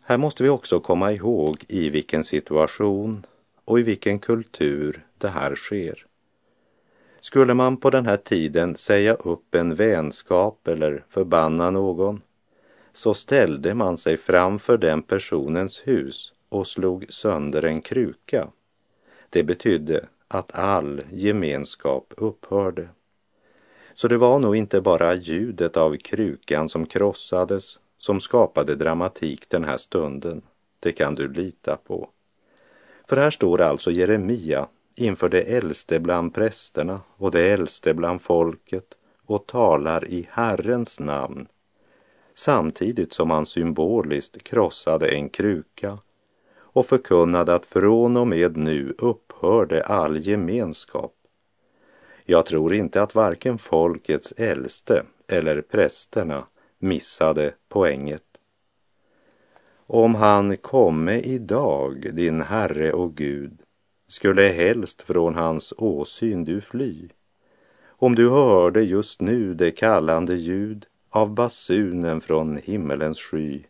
Här 0.09 0.17
måste 0.17 0.43
vi 0.43 0.49
också 0.49 0.79
komma 0.79 1.11
ihåg 1.11 1.65
i 1.67 1.89
vilken 1.89 2.23
situation 2.23 3.25
och 3.65 3.79
i 3.79 3.83
vilken 3.83 4.19
kultur 4.19 5.05
det 5.17 5.27
här 5.27 5.55
sker. 5.55 6.05
Skulle 7.21 7.53
man 7.53 7.77
på 7.77 7.89
den 7.89 8.05
här 8.05 8.17
tiden 8.17 8.75
säga 8.75 9.13
upp 9.13 9.55
en 9.55 9.75
vänskap 9.75 10.67
eller 10.67 11.05
förbanna 11.09 11.69
någon 11.69 12.21
så 12.93 13.13
ställde 13.13 13.73
man 13.73 13.97
sig 13.97 14.17
framför 14.17 14.77
den 14.77 15.01
personens 15.01 15.81
hus 15.85 16.33
och 16.49 16.67
slog 16.67 17.05
sönder 17.09 17.63
en 17.63 17.81
kruka. 17.81 18.47
Det 19.29 19.43
betydde 19.43 20.05
att 20.27 20.55
all 20.55 21.01
gemenskap 21.11 22.13
upphörde. 22.17 22.89
Så 23.93 24.07
det 24.07 24.17
var 24.17 24.39
nog 24.39 24.55
inte 24.55 24.81
bara 24.81 25.15
ljudet 25.15 25.77
av 25.77 25.97
krukan 25.97 26.69
som 26.69 26.85
krossades 26.85 27.79
som 27.97 28.19
skapade 28.21 28.75
dramatik 28.75 29.49
den 29.49 29.63
här 29.63 29.77
stunden. 29.77 30.41
Det 30.79 30.91
kan 30.91 31.15
du 31.15 31.27
lita 31.27 31.77
på. 31.77 32.09
För 33.09 33.17
här 33.17 33.31
står 33.31 33.61
alltså 33.61 33.91
Jeremia 33.91 34.67
inför 34.95 35.29
det 35.29 35.41
äldste 35.41 35.99
bland 35.99 36.33
prästerna 36.33 37.01
och 37.17 37.31
det 37.31 37.51
äldste 37.51 37.93
bland 37.93 38.21
folket 38.21 38.85
och 39.25 39.45
talar 39.45 40.07
i 40.07 40.27
Herrens 40.31 40.99
namn 40.99 41.47
samtidigt 42.37 43.13
som 43.13 43.31
han 43.31 43.45
symboliskt 43.45 44.43
krossade 44.43 45.07
en 45.07 45.29
kruka 45.29 45.97
och 46.57 46.85
förkunnade 46.85 47.55
att 47.55 47.65
från 47.65 48.17
och 48.17 48.27
med 48.27 48.57
nu 48.57 48.95
upphörde 48.97 49.83
all 49.83 50.27
gemenskap. 50.27 51.13
Jag 52.25 52.45
tror 52.45 52.73
inte 52.73 53.01
att 53.01 53.15
varken 53.15 53.57
folkets 53.57 54.33
äldste 54.37 55.03
eller 55.27 55.61
prästerna 55.61 56.45
missade 56.79 57.53
poänget. 57.67 58.23
Om 59.85 60.15
han 60.15 60.57
komme 60.57 61.19
idag, 61.19 62.09
din 62.13 62.41
Herre 62.41 62.93
och 62.93 63.15
Gud, 63.15 63.61
skulle 64.07 64.41
helst 64.41 65.01
från 65.01 65.35
hans 65.35 65.73
åsyn 65.77 66.43
du 66.43 66.61
fly. 66.61 67.09
Om 67.85 68.15
du 68.15 68.29
hörde 68.29 68.81
just 68.81 69.21
nu 69.21 69.53
det 69.53 69.71
kallande 69.71 70.35
ljud 70.35 70.85
av 71.09 71.33
basunen 71.33 72.21
från 72.21 72.57
himmelens 72.57 73.19
sky 73.19 73.63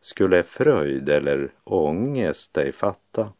skulle 0.00 0.42
fröjd 0.42 1.08
eller 1.08 1.52
ångest 1.64 2.54
dig 2.54 2.72
fatta. 2.72 3.32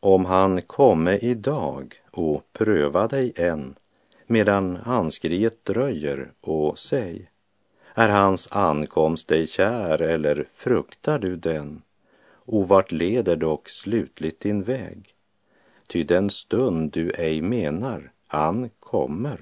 Om 0.00 0.24
han 0.24 0.62
komme 0.62 1.16
idag 1.16 1.94
och 2.10 2.42
pröva 2.52 3.08
dig 3.08 3.32
än 3.36 3.74
medan 4.26 4.78
anskriet 4.84 5.64
dröjer 5.64 6.32
och 6.40 6.78
säg 6.78 7.30
är 7.98 8.08
hans 8.08 8.48
ankomst 8.50 9.28
dig 9.28 9.46
kär 9.46 10.02
eller 10.02 10.46
fruktar 10.54 11.18
du 11.18 11.36
den? 11.36 11.82
O, 12.44 12.62
vart 12.62 12.92
leder 12.92 13.36
dock 13.36 13.68
slutligt 13.68 14.40
din 14.40 14.62
väg? 14.62 15.14
Ty 15.86 16.04
den 16.04 16.30
stund 16.30 16.92
du 16.92 17.10
ej 17.10 17.42
menar, 17.42 18.12
han 18.26 18.70
kommer. 18.80 19.40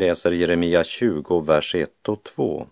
Läser 0.00 0.32
Jeremia 0.32 0.84
20, 0.84 1.40
vers 1.40 1.74
1 1.74 2.08
och 2.08 2.22
2. 2.24 2.66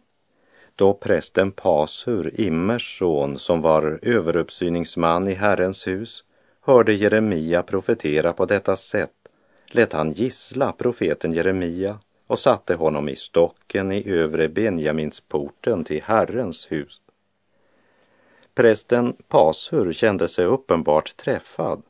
Då 0.75 0.95
prästen 0.95 1.53
Pasur, 1.53 2.41
Immers 2.41 2.99
son, 2.99 3.39
som 3.39 3.61
var 3.61 3.99
överuppsyningsman 4.03 5.29
i 5.29 5.35
Herrens 5.35 5.87
hus, 5.87 6.25
hörde 6.61 6.93
Jeremia 6.93 7.63
profetera 7.63 8.33
på 8.33 8.47
detta 8.47 8.77
sätt, 8.77 9.13
lät 9.67 9.93
han 9.93 10.13
gissla 10.13 10.73
profeten 10.73 11.33
Jeremia 11.33 11.99
och 12.27 12.39
satte 12.39 12.75
honom 12.75 13.09
i 13.09 13.17
stocken 13.17 13.93
i 13.93 14.11
övre 14.11 14.49
Benjaminsporten 14.49 15.85
till 15.85 16.03
Herrens 16.03 16.73
hus. 16.73 17.01
Prästen 18.55 19.17
Pasur 19.29 19.93
kände 19.93 20.29
sig 20.29 20.45
uppenbart 20.45 21.17
träffad 21.17 21.83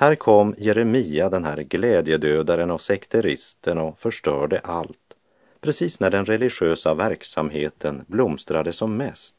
här 0.00 0.14
kom 0.14 0.54
Jeremia, 0.58 1.30
den 1.30 1.44
här 1.44 1.56
glädjedödaren 1.56 2.70
och 2.70 2.80
sekteristen 2.80 3.78
och 3.78 3.98
förstörde 3.98 4.58
allt, 4.58 5.14
precis 5.60 6.00
när 6.00 6.10
den 6.10 6.26
religiösa 6.26 6.94
verksamheten 6.94 8.04
blomstrade 8.06 8.72
som 8.72 8.96
mest. 8.96 9.34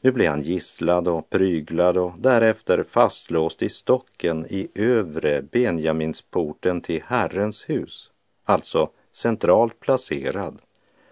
Nu 0.00 0.12
blev 0.12 0.30
han 0.30 0.42
gisslad 0.42 1.08
och 1.08 1.30
pryglad 1.30 1.96
och 1.96 2.12
därefter 2.18 2.82
fastlåst 2.82 3.62
i 3.62 3.68
stocken 3.68 4.46
i 4.50 4.68
övre 4.74 5.42
Benjaminsporten 5.42 6.80
till 6.80 7.02
Herrens 7.06 7.70
hus, 7.70 8.10
alltså 8.44 8.90
centralt 9.12 9.80
placerad, 9.80 10.58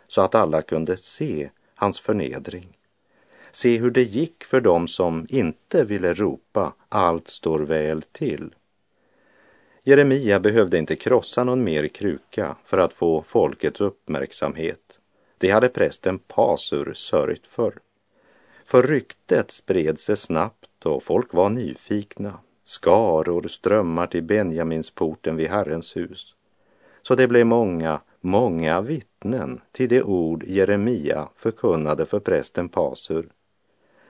så 0.09 0.21
att 0.21 0.35
alla 0.35 0.63
kunde 0.63 0.97
se 0.97 1.51
hans 1.75 2.01
förnedring. 2.01 2.79
Se 3.53 3.79
hur 3.79 3.91
det 3.91 4.03
gick 4.03 4.45
för 4.45 4.61
dem 4.61 4.89
som 4.89 5.27
inte 5.29 5.85
ville 5.85 6.15
ropa 6.15 6.73
allt 6.89 7.29
står 7.29 7.61
väl 7.61 8.03
till. 8.03 8.55
Jeremia 9.88 10.40
behövde 10.40 10.79
inte 10.79 10.96
krossa 10.96 11.44
någon 11.44 11.64
mer 11.64 11.88
kruka 11.88 12.57
för 12.64 12.79
att 12.79 12.92
få 12.92 13.22
folkets 13.22 13.81
uppmärksamhet. 13.81 14.98
Det 15.38 15.51
hade 15.51 15.68
prästen 15.68 16.18
Pasur 16.18 16.92
sörjt 16.94 17.46
för. 17.46 17.79
För 18.64 18.83
ryktet 18.83 19.51
spred 19.51 19.98
sig 19.98 20.16
snabbt 20.16 20.87
och 20.87 21.03
folk 21.03 21.35
var 21.35 21.51
nyfikna. 21.51 22.38
Skaror 22.64 23.48
strömmar 23.48 24.07
till 24.07 24.22
Benjaminsporten 24.22 25.37
vid 25.37 25.48
Herrens 25.48 25.96
hus. 25.96 26.35
Så 27.03 27.14
det 27.14 27.29
blev 27.29 27.46
många, 27.46 28.01
många 28.20 28.81
vittnen 28.81 29.61
till 29.72 29.88
det 29.88 30.03
ord 30.03 30.44
Jeremia 30.46 31.29
förkunnade 31.37 32.07
för 32.07 32.20
prästen 32.20 32.68
Pasur. 32.68 33.29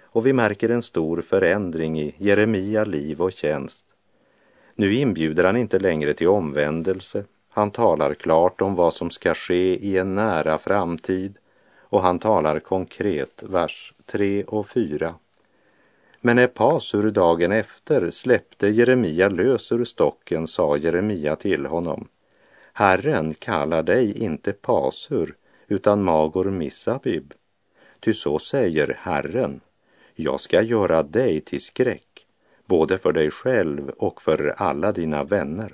Och 0.03 0.27
vi 0.27 0.33
märker 0.33 0.69
en 0.69 0.83
stor 0.83 1.23
förändring 1.23 2.01
i 2.01 2.15
Jeremia 2.19 2.85
liv 2.85 3.23
och 3.23 3.33
tjänst 3.33 3.85
nu 4.79 4.95
inbjuder 4.95 5.45
han 5.45 5.57
inte 5.57 5.79
längre 5.79 6.15
till 6.15 6.29
omvändelse. 6.29 7.25
Han 7.49 7.71
talar 7.71 8.15
klart 8.15 8.61
om 8.61 8.75
vad 8.75 8.95
som 8.95 9.11
ska 9.11 9.35
ske 9.35 9.77
i 9.77 9.99
en 9.99 10.15
nära 10.15 10.59
framtid 10.59 11.35
och 11.81 12.03
han 12.03 12.19
talar 12.19 12.59
konkret, 12.59 13.43
vers 13.43 13.93
3 14.07 14.45
och 14.45 14.69
4. 14.69 15.15
Men 16.21 16.37
när 16.37 16.47
Pasur 16.47 17.11
dagen 17.11 17.53
efter 17.53 18.11
släppte 18.11 18.69
Jeremia 18.69 19.29
lös 19.29 19.73
ur 19.73 19.85
stocken 19.85 20.47
sa 20.47 20.77
Jeremia 20.77 21.37
till 21.37 21.67
honom 21.67 22.09
Herren 22.73 23.35
kallar 23.35 23.83
dig 23.83 24.19
inte 24.19 24.53
Pasur 24.53 25.35
utan 25.69 26.03
Magor 26.03 26.51
Missabib. 26.51 27.35
Ty 28.01 28.15
så 28.15 28.39
säger 28.39 28.97
Herren, 29.01 29.61
jag 30.15 30.41
ska 30.41 30.63
göra 30.63 31.03
dig 31.03 31.41
till 31.41 31.61
skräck 31.61 32.08
både 32.69 32.99
för 32.99 33.13
dig 33.13 33.31
själv 33.31 33.89
och 33.89 34.23
för 34.23 34.55
alla 34.57 34.93
dina 34.93 35.25
vänner. 35.25 35.73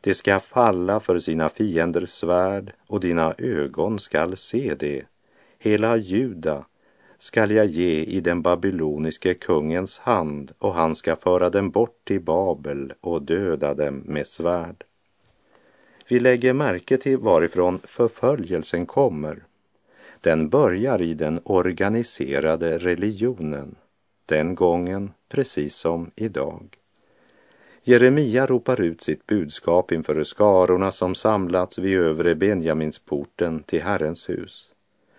Det 0.00 0.14
ska 0.14 0.40
falla 0.40 1.00
för 1.00 1.18
sina 1.18 1.48
fienders 1.48 2.10
svärd 2.10 2.72
och 2.86 3.00
dina 3.00 3.34
ögon 3.38 3.98
skall 3.98 4.36
se 4.36 4.74
det. 4.74 5.02
Hela 5.58 5.96
Juda 5.96 6.64
skall 7.18 7.50
jag 7.50 7.66
ge 7.66 8.02
i 8.02 8.20
den 8.20 8.42
babyloniske 8.42 9.34
kungens 9.34 9.98
hand 9.98 10.52
och 10.58 10.74
han 10.74 10.94
ska 10.94 11.16
föra 11.16 11.50
dem 11.50 11.70
bort 11.70 12.00
till 12.04 12.20
Babel 12.20 12.92
och 13.00 13.22
döda 13.22 13.74
dem 13.74 14.02
med 14.06 14.26
svärd. 14.26 14.84
Vi 16.08 16.20
lägger 16.20 16.52
märke 16.52 16.98
till 16.98 17.18
varifrån 17.18 17.78
förföljelsen 17.84 18.86
kommer. 18.86 19.44
Den 20.20 20.48
börjar 20.48 21.02
i 21.02 21.14
den 21.14 21.40
organiserade 21.44 22.78
religionen, 22.78 23.74
den 24.26 24.54
gången 24.54 25.10
precis 25.32 25.74
som 25.74 26.10
idag. 26.16 26.78
Jeremia 27.82 28.46
ropar 28.46 28.80
ut 28.80 29.02
sitt 29.02 29.26
budskap 29.26 29.92
inför 29.92 30.24
skarorna 30.24 30.92
som 30.92 31.14
samlats 31.14 31.78
vid 31.78 31.98
övre 31.98 32.34
Benjaminsporten 32.34 33.62
till 33.62 33.82
Herrens 33.82 34.28
hus. 34.28 34.70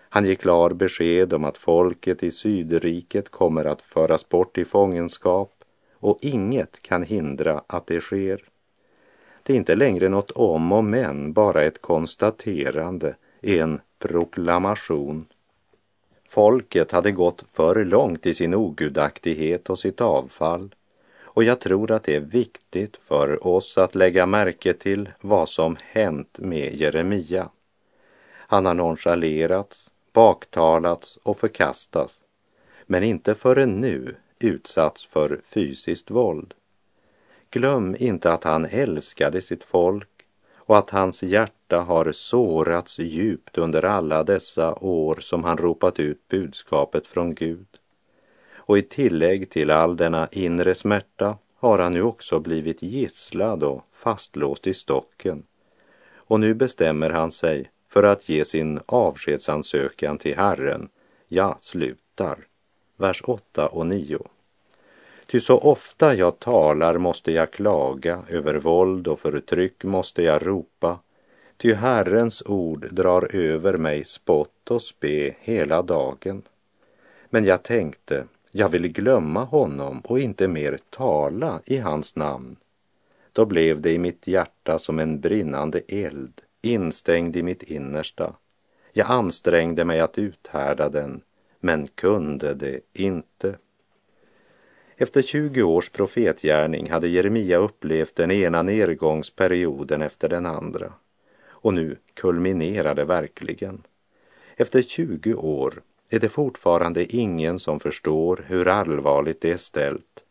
Han 0.08 0.24
ger 0.24 0.34
klar 0.34 0.70
besked 0.70 1.32
om 1.32 1.44
att 1.44 1.56
folket 1.58 2.22
i 2.22 2.30
Sydriket 2.30 3.28
kommer 3.28 3.64
att 3.64 3.82
föras 3.82 4.28
bort 4.28 4.58
i 4.58 4.64
fångenskap 4.64 5.52
och 5.94 6.18
inget 6.20 6.82
kan 6.82 7.02
hindra 7.02 7.62
att 7.66 7.86
det 7.86 8.00
sker. 8.00 8.44
Det 9.42 9.52
är 9.52 9.56
inte 9.56 9.74
längre 9.74 10.08
något 10.08 10.30
om 10.30 10.72
och 10.72 10.84
men, 10.84 11.32
bara 11.32 11.62
ett 11.62 11.80
konstaterande, 11.80 13.16
en 13.40 13.80
proklamation. 13.98 15.26
Folket 16.34 16.92
hade 16.92 17.10
gått 17.10 17.44
för 17.50 17.84
långt 17.84 18.26
i 18.26 18.34
sin 18.34 18.54
ogudaktighet 18.54 19.70
och 19.70 19.78
sitt 19.78 20.00
avfall 20.00 20.74
och 21.22 21.44
jag 21.44 21.60
tror 21.60 21.90
att 21.90 22.04
det 22.04 22.16
är 22.16 22.20
viktigt 22.20 22.96
för 22.96 23.46
oss 23.46 23.78
att 23.78 23.94
lägga 23.94 24.26
märke 24.26 24.72
till 24.72 25.08
vad 25.20 25.48
som 25.48 25.76
hänt 25.80 26.38
med 26.38 26.74
Jeremia. 26.74 27.48
Han 28.32 28.66
har 28.66 28.74
nonchalerats, 28.74 29.90
baktalats 30.12 31.18
och 31.22 31.36
förkastats, 31.36 32.20
men 32.86 33.02
inte 33.02 33.34
förrän 33.34 33.80
nu 33.80 34.16
utsatts 34.38 35.06
för 35.06 35.40
fysiskt 35.44 36.10
våld. 36.10 36.54
Glöm 37.50 37.96
inte 37.98 38.32
att 38.32 38.44
han 38.44 38.64
älskade 38.64 39.42
sitt 39.42 39.64
folk 39.64 40.13
och 40.66 40.78
att 40.78 40.90
hans 40.90 41.22
hjärta 41.22 41.80
har 41.80 42.12
sårats 42.12 42.98
djupt 42.98 43.58
under 43.58 43.84
alla 43.84 44.24
dessa 44.24 44.74
år 44.74 45.18
som 45.20 45.44
han 45.44 45.58
ropat 45.58 46.00
ut 46.00 46.28
budskapet 46.28 47.06
från 47.06 47.34
Gud. 47.34 47.66
Och 48.56 48.78
i 48.78 48.82
tillägg 48.82 49.50
till 49.50 49.70
all 49.70 49.96
denna 49.96 50.28
inre 50.32 50.74
smärta 50.74 51.38
har 51.56 51.78
han 51.78 51.92
nu 51.92 52.02
också 52.02 52.40
blivit 52.40 52.82
gisslad 52.82 53.62
och 53.62 53.84
fastlåst 53.92 54.66
i 54.66 54.74
stocken. 54.74 55.42
Och 56.14 56.40
nu 56.40 56.54
bestämmer 56.54 57.10
han 57.10 57.32
sig 57.32 57.70
för 57.88 58.02
att 58.02 58.28
ge 58.28 58.44
sin 58.44 58.80
avskedsansökan 58.86 60.18
till 60.18 60.36
Herren. 60.36 60.88
Jag 61.28 61.56
slutar. 61.60 62.38
Vers 62.96 63.22
8 63.24 63.66
och 63.66 63.86
9. 63.86 64.18
Ty 65.26 65.40
så 65.40 65.58
ofta 65.58 66.14
jag 66.14 66.38
talar 66.38 66.98
måste 66.98 67.32
jag 67.32 67.52
klaga, 67.52 68.22
över 68.28 68.54
våld 68.54 69.08
och 69.08 69.18
förtryck 69.18 69.84
måste 69.84 70.22
jag 70.22 70.46
ropa. 70.46 70.98
Ty 71.56 71.74
Herrens 71.74 72.42
ord 72.46 72.88
drar 72.90 73.36
över 73.36 73.76
mig 73.76 74.04
spott 74.04 74.70
och 74.70 74.82
spe 74.82 75.34
hela 75.40 75.82
dagen. 75.82 76.42
Men 77.30 77.44
jag 77.44 77.62
tänkte, 77.62 78.24
jag 78.50 78.68
vill 78.68 78.88
glömma 78.88 79.44
honom 79.44 80.00
och 80.00 80.20
inte 80.20 80.48
mer 80.48 80.78
tala 80.90 81.60
i 81.64 81.78
hans 81.78 82.16
namn. 82.16 82.56
Då 83.32 83.44
blev 83.46 83.80
det 83.80 83.92
i 83.92 83.98
mitt 83.98 84.26
hjärta 84.26 84.78
som 84.78 84.98
en 84.98 85.20
brinnande 85.20 85.80
eld, 85.88 86.40
instängd 86.62 87.36
i 87.36 87.42
mitt 87.42 87.62
innersta. 87.62 88.34
Jag 88.92 89.10
ansträngde 89.10 89.84
mig 89.84 90.00
att 90.00 90.18
uthärda 90.18 90.88
den, 90.88 91.20
men 91.60 91.86
kunde 91.86 92.54
det 92.54 92.80
inte. 92.92 93.56
Efter 94.96 95.22
20 95.22 95.62
års 95.62 95.90
profetgärning 95.90 96.90
hade 96.90 97.08
Jeremia 97.08 97.56
upplevt 97.56 98.16
den 98.16 98.30
ena 98.30 98.62
nedgångsperioden 98.62 100.02
efter 100.02 100.28
den 100.28 100.46
andra. 100.46 100.92
Och 101.46 101.74
nu 101.74 101.96
kulminerade 102.14 103.04
verkligen. 103.04 103.82
Efter 104.56 104.82
20 104.82 105.34
år 105.34 105.82
är 106.08 106.18
det 106.18 106.28
fortfarande 106.28 107.16
ingen 107.16 107.58
som 107.58 107.80
förstår 107.80 108.44
hur 108.46 108.68
allvarligt 108.68 109.40
det 109.40 109.52
är 109.52 109.56
ställt. 109.56 110.24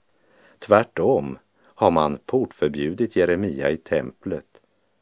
Tvärtom 0.59 1.37
har 1.61 1.91
man 1.91 2.19
portförbjudit 2.25 3.15
Jeremia 3.15 3.69
i 3.69 3.77
templet. 3.77 4.45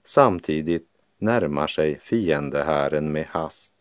Samtidigt 0.04 0.88
närmar 1.18 1.68
sig 1.68 2.00
fiendehären 2.00 3.12
med 3.12 3.26
hast. 3.30 3.74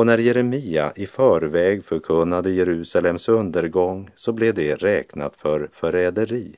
Och 0.00 0.06
när 0.06 0.18
Jeremia 0.18 0.92
i 0.96 1.06
förväg 1.06 1.84
förkunnade 1.84 2.50
Jerusalems 2.50 3.28
undergång 3.28 4.10
så 4.14 4.32
blev 4.32 4.54
det 4.54 4.74
räknat 4.74 5.36
för 5.36 5.68
förräderi, 5.72 6.56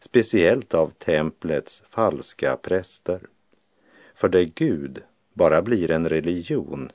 speciellt 0.00 0.74
av 0.74 0.88
templets 0.88 1.82
falska 1.88 2.56
präster. 2.56 3.20
För 4.14 4.28
det 4.28 4.44
Gud 4.44 5.02
bara 5.32 5.62
blir 5.62 5.90
en 5.90 6.08
religion, 6.08 6.90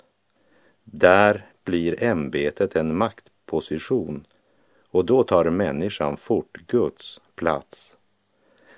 där 0.83 1.45
blir 1.63 2.03
ämbetet 2.03 2.75
en 2.75 2.95
maktposition 2.95 4.25
och 4.91 5.05
då 5.05 5.23
tar 5.23 5.49
människan 5.49 6.17
fort 6.17 6.57
Guds 6.67 7.19
plats. 7.35 7.95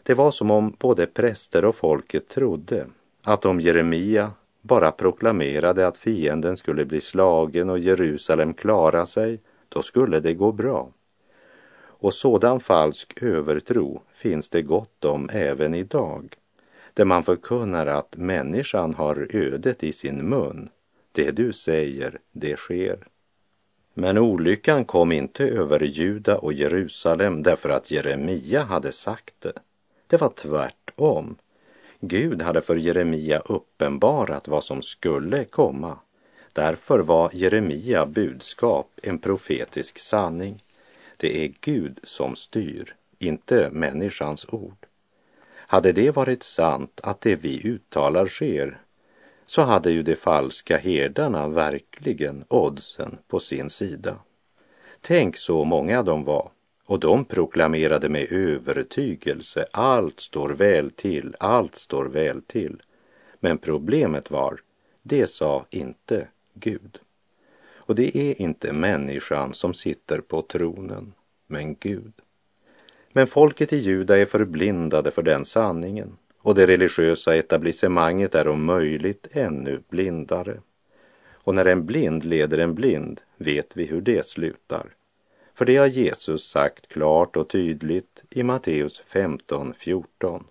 Det 0.03 0.13
var 0.13 0.31
som 0.31 0.51
om 0.51 0.75
både 0.79 1.05
präster 1.05 1.65
och 1.65 1.75
folket 1.75 2.27
trodde 2.27 2.87
att 3.21 3.45
om 3.45 3.61
Jeremia 3.61 4.31
bara 4.61 4.91
proklamerade 4.91 5.87
att 5.87 5.97
fienden 5.97 6.57
skulle 6.57 6.85
bli 6.85 7.01
slagen 7.01 7.69
och 7.69 7.79
Jerusalem 7.79 8.53
klara 8.53 9.05
sig, 9.05 9.39
då 9.69 9.81
skulle 9.81 10.19
det 10.19 10.33
gå 10.33 10.51
bra. 10.51 10.91
Och 11.83 12.13
sådan 12.13 12.59
falsk 12.59 13.23
övertro 13.23 14.01
finns 14.13 14.49
det 14.49 14.61
gott 14.61 15.05
om 15.05 15.29
även 15.33 15.73
idag, 15.73 16.35
där 16.93 17.05
man 17.05 17.23
förkunnar 17.23 17.87
att 17.87 18.15
människan 18.17 18.93
har 18.93 19.27
ödet 19.35 19.83
i 19.83 19.93
sin 19.93 20.29
mun. 20.29 20.69
Det 21.11 21.31
du 21.31 21.53
säger, 21.53 22.19
det 22.31 22.57
sker. 22.57 23.07
Men 23.93 24.17
olyckan 24.17 24.85
kom 24.85 25.11
inte 25.11 25.43
över 25.43 25.79
Juda 25.79 26.37
och 26.37 26.53
Jerusalem 26.53 27.43
därför 27.43 27.69
att 27.69 27.91
Jeremia 27.91 28.63
hade 28.63 28.91
sagt 28.91 29.35
det. 29.39 29.53
Det 30.07 30.21
var 30.21 30.29
tvärtom. 30.29 31.35
Gud 32.03 32.41
hade 32.41 32.61
för 32.61 32.75
Jeremia 32.75 33.39
uppenbarat 33.39 34.47
vad 34.47 34.63
som 34.63 34.81
skulle 34.81 35.45
komma. 35.45 35.99
Därför 36.53 36.99
var 36.99 37.29
Jeremia 37.33 38.05
budskap 38.05 38.99
en 39.03 39.19
profetisk 39.19 39.99
sanning. 39.99 40.63
Det 41.17 41.45
är 41.45 41.53
Gud 41.61 41.99
som 42.03 42.35
styr, 42.35 42.95
inte 43.19 43.69
människans 43.71 44.45
ord. 44.49 44.85
Hade 45.53 45.91
det 45.91 46.15
varit 46.15 46.43
sant 46.43 46.99
att 47.03 47.21
det 47.21 47.35
vi 47.35 47.67
uttalar 47.67 48.27
sker, 48.27 48.81
så 49.45 49.61
hade 49.61 49.91
ju 49.91 50.03
de 50.03 50.15
falska 50.15 50.77
herdarna 50.77 51.47
verkligen 51.47 52.45
oddsen 52.47 53.17
på 53.27 53.39
sin 53.39 53.69
sida. 53.69 54.15
Tänk 55.01 55.37
så 55.37 55.63
många 55.63 56.03
de 56.03 56.23
var 56.23 56.51
och 56.91 56.99
de 56.99 57.25
proklamerade 57.25 58.09
med 58.09 58.31
övertygelse, 58.31 59.65
allt 59.71 60.19
står 60.19 60.49
väl 60.49 60.91
till, 60.91 61.35
allt 61.39 61.75
står 61.75 62.05
väl 62.05 62.41
till. 62.41 62.81
Men 63.39 63.57
problemet 63.57 64.31
var, 64.31 64.59
det 65.01 65.27
sa 65.27 65.65
inte 65.69 66.27
Gud. 66.53 66.99
Och 67.73 67.95
det 67.95 68.17
är 68.17 68.41
inte 68.41 68.73
människan 68.73 69.53
som 69.53 69.73
sitter 69.73 70.21
på 70.21 70.41
tronen, 70.41 71.13
men 71.47 71.75
Gud. 71.79 72.13
Men 73.11 73.27
folket 73.27 73.73
i 73.73 73.77
Juda 73.77 74.17
är 74.17 74.25
förblindade 74.25 75.11
för 75.11 75.21
den 75.21 75.45
sanningen 75.45 76.17
och 76.37 76.55
det 76.55 76.67
religiösa 76.67 77.35
etablissemanget 77.35 78.35
är 78.35 78.47
om 78.47 78.65
möjligt 78.65 79.27
ännu 79.31 79.81
blindare. 79.89 80.57
Och 81.31 81.55
när 81.55 81.65
en 81.65 81.85
blind 81.85 82.25
leder 82.25 82.57
en 82.57 82.75
blind 82.75 83.21
vet 83.37 83.77
vi 83.77 83.85
hur 83.85 84.01
det 84.01 84.25
slutar. 84.25 84.95
För 85.61 85.65
det 85.65 85.77
har 85.77 85.87
Jesus 85.87 86.49
sagt 86.49 86.87
klart 86.87 87.35
och 87.35 87.49
tydligt 87.49 88.23
i 88.29 88.43
Matteus 88.43 89.03
15.14. 89.07 90.43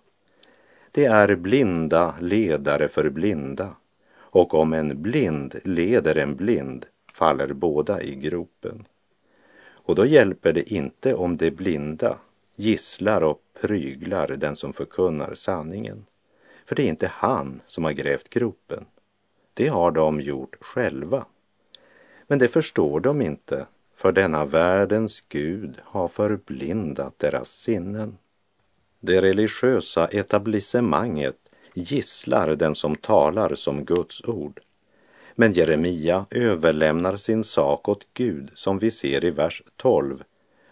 Det 0.91 1.05
är 1.05 1.37
blinda 1.37 2.15
ledare 2.21 2.89
för 2.89 3.11
blinda 3.11 3.77
och 4.17 4.55
om 4.55 4.73
en 4.73 5.03
blind 5.03 5.61
leder 5.65 6.19
en 6.19 6.37
blind 6.37 6.87
faller 7.13 7.53
båda 7.53 8.03
i 8.03 8.15
gropen. 8.15 8.87
Och 9.61 9.95
då 9.95 10.07
hjälper 10.07 10.53
det 10.53 10.73
inte 10.73 11.15
om 11.15 11.37
de 11.37 11.51
blinda 11.51 12.19
gisslar 12.57 13.21
och 13.21 13.43
pryglar 13.61 14.29
den 14.29 14.57
som 14.57 14.73
förkunnar 14.73 15.35
sanningen. 15.35 16.07
För 16.65 16.77
det 16.77 16.83
är 16.83 16.89
inte 16.89 17.13
han 17.15 17.61
som 17.67 17.85
har 17.85 17.93
grävt 17.93 18.29
gropen. 18.29 18.85
Det 19.55 19.69
har 19.69 19.91
de 19.91 20.21
gjort 20.21 20.57
själva. 20.61 21.25
Men 22.27 22.39
det 22.39 22.49
förstår 22.49 23.01
de 23.01 23.23
inte 23.23 23.67
för 24.01 24.13
denna 24.13 24.45
världens 24.45 25.25
Gud 25.29 25.77
har 25.85 26.09
förblindat 26.09 27.19
deras 27.19 27.49
sinnen. 27.49 28.19
Det 29.01 29.21
religiösa 29.21 30.07
etablissemanget 30.07 31.37
gisslar 31.75 32.57
den 32.57 32.75
som 32.75 32.97
talar 32.97 33.55
som 33.55 33.85
Guds 33.85 34.25
ord. 34.25 34.61
Men 35.35 35.53
Jeremia 35.53 36.27
överlämnar 36.31 37.17
sin 37.17 37.45
sak 37.45 37.89
åt 37.89 38.07
Gud 38.15 38.51
som 38.55 38.79
vi 38.79 38.91
ser 38.91 39.25
i 39.25 39.31
vers 39.31 39.63
12 39.77 40.23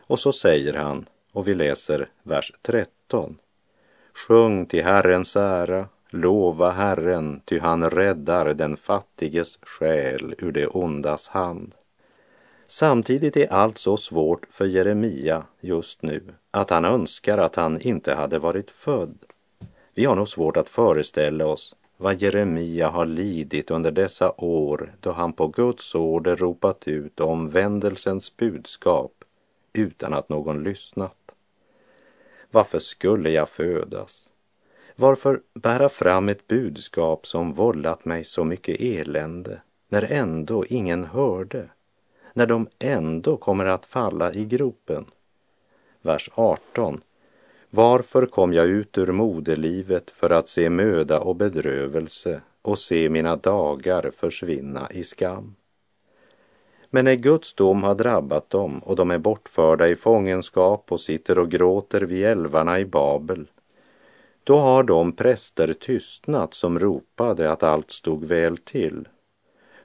och 0.06 0.18
så 0.18 0.32
säger 0.32 0.74
han, 0.74 1.06
och 1.32 1.48
vi 1.48 1.54
läser 1.54 2.08
vers 2.22 2.52
13. 2.62 3.38
Sjung 4.14 4.66
till 4.66 4.84
Herrens 4.84 5.36
ära, 5.36 5.86
lova 6.10 6.70
Herren, 6.70 7.40
ty 7.44 7.58
han 7.58 7.90
räddar 7.90 8.54
den 8.54 8.76
fattiges 8.76 9.58
själ 9.62 10.34
ur 10.38 10.52
det 10.52 10.66
ondas 10.66 11.28
hand. 11.28 11.74
Samtidigt 12.70 13.36
är 13.36 13.52
allt 13.52 13.78
så 13.78 13.96
svårt 13.96 14.46
för 14.50 14.64
Jeremia 14.64 15.44
just 15.60 16.02
nu 16.02 16.22
att 16.50 16.70
han 16.70 16.84
önskar 16.84 17.38
att 17.38 17.56
han 17.56 17.80
inte 17.80 18.14
hade 18.14 18.38
varit 18.38 18.70
född. 18.70 19.18
Vi 19.94 20.04
har 20.04 20.16
nog 20.16 20.28
svårt 20.28 20.56
att 20.56 20.68
föreställa 20.68 21.46
oss 21.46 21.76
vad 21.96 22.22
Jeremia 22.22 22.88
har 22.88 23.06
lidit 23.06 23.70
under 23.70 23.90
dessa 23.90 24.32
år 24.36 24.94
då 25.00 25.12
han 25.12 25.32
på 25.32 25.46
Guds 25.46 25.94
order 25.94 26.36
ropat 26.36 26.88
ut 26.88 27.20
omvändelsens 27.20 28.36
budskap 28.36 29.12
utan 29.72 30.14
att 30.14 30.28
någon 30.28 30.62
lyssnat. 30.62 31.30
Varför 32.50 32.78
skulle 32.78 33.30
jag 33.30 33.48
födas? 33.48 34.30
Varför 34.96 35.40
bära 35.54 35.88
fram 35.88 36.28
ett 36.28 36.46
budskap 36.46 37.26
som 37.26 37.52
vållat 37.52 38.04
mig 38.04 38.24
så 38.24 38.44
mycket 38.44 38.80
elände 38.80 39.60
när 39.88 40.02
ändå 40.02 40.64
ingen 40.66 41.04
hörde? 41.04 41.68
När 42.38 42.46
de 42.46 42.68
ändå 42.78 43.36
kommer 43.36 43.64
att 43.64 43.86
falla 43.86 44.32
i 44.32 44.44
gropen? 44.44 45.06
Vers 46.02 46.30
18. 46.34 46.98
Varför 47.70 48.26
kom 48.26 48.52
jag 48.52 48.66
ut 48.66 48.98
ur 48.98 49.12
moderlivet 49.12 50.10
för 50.10 50.30
att 50.30 50.48
se 50.48 50.70
möda 50.70 51.20
och 51.20 51.36
bedrövelse 51.36 52.42
och 52.62 52.78
se 52.78 53.10
mina 53.10 53.36
dagar 53.36 54.10
försvinna 54.10 54.90
i 54.90 55.04
skam? 55.04 55.54
Men 56.90 57.04
när 57.04 57.14
Guds 57.14 57.54
dom 57.54 57.82
har 57.82 57.94
drabbat 57.94 58.50
dem 58.50 58.78
och 58.78 58.96
de 58.96 59.10
är 59.10 59.18
bortförda 59.18 59.88
i 59.88 59.96
fångenskap 59.96 60.92
och 60.92 61.00
sitter 61.00 61.38
och 61.38 61.50
gråter 61.50 62.00
vid 62.00 62.24
älvarna 62.24 62.78
i 62.78 62.84
Babel, 62.84 63.46
då 64.44 64.58
har 64.58 64.82
de 64.82 65.12
präster 65.12 65.72
tystnat 65.72 66.54
som 66.54 66.78
ropade 66.78 67.52
att 67.52 67.62
allt 67.62 67.90
stod 67.90 68.24
väl 68.24 68.56
till. 68.56 69.08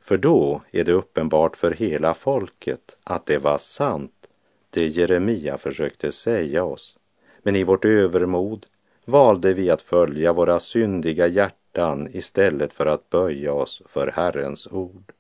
För 0.04 0.18
då 0.18 0.62
är 0.72 0.84
det 0.84 0.92
uppenbart 0.92 1.58
för 1.58 1.72
hela 1.72 2.14
folket 2.14 2.98
att 3.04 3.26
det 3.26 3.38
var 3.38 3.58
sant, 3.58 4.28
det 4.70 4.88
Jeremia 4.88 5.58
försökte 5.58 6.12
säga 6.12 6.64
oss. 6.64 6.98
Men 7.44 7.56
i 7.56 7.64
vårt 7.64 7.86
övermod 7.86 8.66
valde 9.06 9.54
vi 9.54 9.70
att 9.70 9.82
följa 9.82 10.34
våra 10.34 10.60
syndiga 10.60 11.28
hjärtan 11.28 12.08
istället 12.12 12.74
för 12.74 12.86
att 12.86 13.10
böja 13.10 13.54
oss 13.54 13.82
för 13.86 14.08
Herrens 14.08 14.68
ord. 14.68 15.14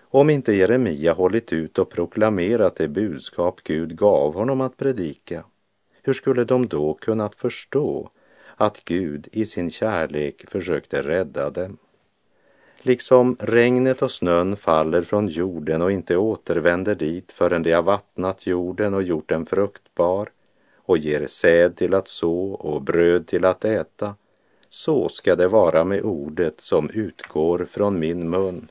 Om 0.00 0.30
inte 0.30 0.52
Jeremia 0.52 1.12
hållit 1.12 1.52
ut 1.52 1.78
och 1.78 1.90
proklamerat 1.90 2.76
det 2.76 2.88
budskap 2.88 3.60
Gud 3.64 3.96
gav 3.96 4.34
honom 4.34 4.60
att 4.60 4.76
predika, 4.76 5.44
hur 6.02 6.12
skulle 6.12 6.44
de 6.44 6.66
då 6.66 6.94
kunnat 6.94 7.34
förstå 7.34 8.10
att 8.56 8.84
Gud 8.84 9.28
i 9.32 9.46
sin 9.46 9.70
kärlek 9.70 10.50
försökte 10.50 11.02
rädda 11.02 11.50
dem? 11.50 11.78
Liksom 12.86 13.36
regnet 13.40 14.02
och 14.02 14.10
snön 14.10 14.56
faller 14.56 15.02
från 15.02 15.28
jorden 15.28 15.82
och 15.82 15.92
inte 15.92 16.16
återvänder 16.16 16.94
dit 16.94 17.32
förrän 17.32 17.62
de 17.62 17.72
har 17.72 17.82
vattnat 17.82 18.46
jorden 18.46 18.94
och 18.94 19.02
gjort 19.02 19.28
den 19.28 19.46
fruktbar 19.46 20.28
och 20.76 20.98
ger 20.98 21.26
säd 21.26 21.76
till 21.76 21.94
att 21.94 22.08
så 22.08 22.52
och 22.52 22.82
bröd 22.82 23.26
till 23.26 23.44
att 23.44 23.64
äta, 23.64 24.14
så 24.68 25.08
ska 25.08 25.36
det 25.36 25.48
vara 25.48 25.84
med 25.84 26.02
ordet 26.02 26.60
som 26.60 26.90
utgår 26.90 27.66
från 27.70 27.98
min 27.98 28.30
mun. 28.30 28.68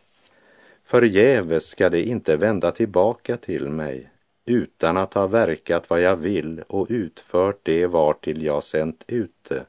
Förgäves 0.84 1.68
ska 1.68 1.90
det 1.90 2.04
inte 2.04 2.38
vända 2.38 2.72
tillbaka 2.72 3.38
till 3.38 3.70
mig 3.70 4.10
utan 4.46 4.98
att 4.98 5.14
ha 5.14 5.28
verkat 5.28 5.90
vad 5.90 6.02
jag 6.02 6.16
vill 6.16 6.64
och 6.68 6.88
utfört 6.90 7.60
det 7.64 7.88
vartill 7.88 8.44
jag 8.44 8.64
sänt 8.64 9.04
ut 9.08 9.46
det, 9.50 9.66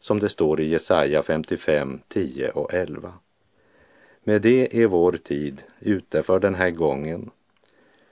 som 0.00 0.18
det 0.18 0.28
står 0.28 0.60
i 0.60 0.68
Jesaja 0.68 1.22
55, 1.22 2.00
10 2.08 2.50
och 2.50 2.74
11. 2.74 3.12
Med 4.28 4.42
det 4.42 4.82
är 4.82 4.86
vår 4.86 5.12
tid 5.12 5.62
ute 5.80 6.22
för 6.22 6.40
den 6.40 6.54
här 6.54 6.70
gången. 6.70 7.30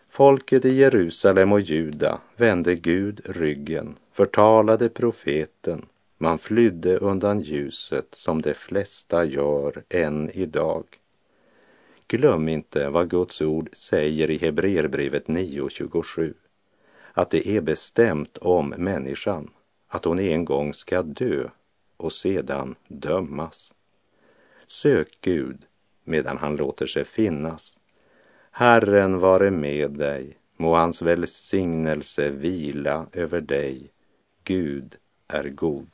Folket 0.09 0.65
i 0.65 0.75
Jerusalem 0.75 1.53
och 1.53 1.61
Juda 1.61 2.21
vände 2.37 2.75
Gud 2.75 3.21
ryggen, 3.25 3.97
förtalade 4.13 4.89
profeten, 4.89 5.87
man 6.19 6.39
flydde 6.39 6.97
undan 6.97 7.41
ljuset 7.41 8.07
som 8.11 8.43
de 8.43 8.55
flesta 8.55 9.25
gör 9.25 9.85
än 9.89 10.31
idag. 10.31 10.85
Glöm 12.09 12.49
inte 12.49 12.89
vad 12.89 13.11
Guds 13.11 13.43
ord 13.43 13.69
säger 13.73 14.31
i 14.31 14.39
Hebreerbrevet 14.39 15.27
9.27. 15.27 16.35
Att 17.13 17.31
det 17.31 17.49
är 17.49 17.61
bestämt 17.61 18.39
om 18.39 18.69
människan, 18.69 19.51
att 19.89 20.05
hon 20.05 20.19
en 20.19 20.45
gång 20.45 20.75
ska 20.75 21.03
dö 21.03 21.49
och 21.97 22.13
sedan 22.13 22.75
dömas. 22.89 23.73
Sök 24.67 25.19
Gud 25.21 25.67
medan 26.07 26.39
han 26.39 26.57
låter 26.57 26.87
sig 26.87 27.05
finnas. 27.05 27.79
Herren 28.51 29.19
vare 29.19 29.51
med 29.51 29.91
dig, 29.91 30.39
må 30.57 30.75
hans 30.75 31.03
välsignelse 31.03 32.31
vila 32.31 33.07
över 33.13 33.41
dig. 33.41 33.91
Gud 34.45 34.97
är 35.29 35.49
god. 35.49 35.89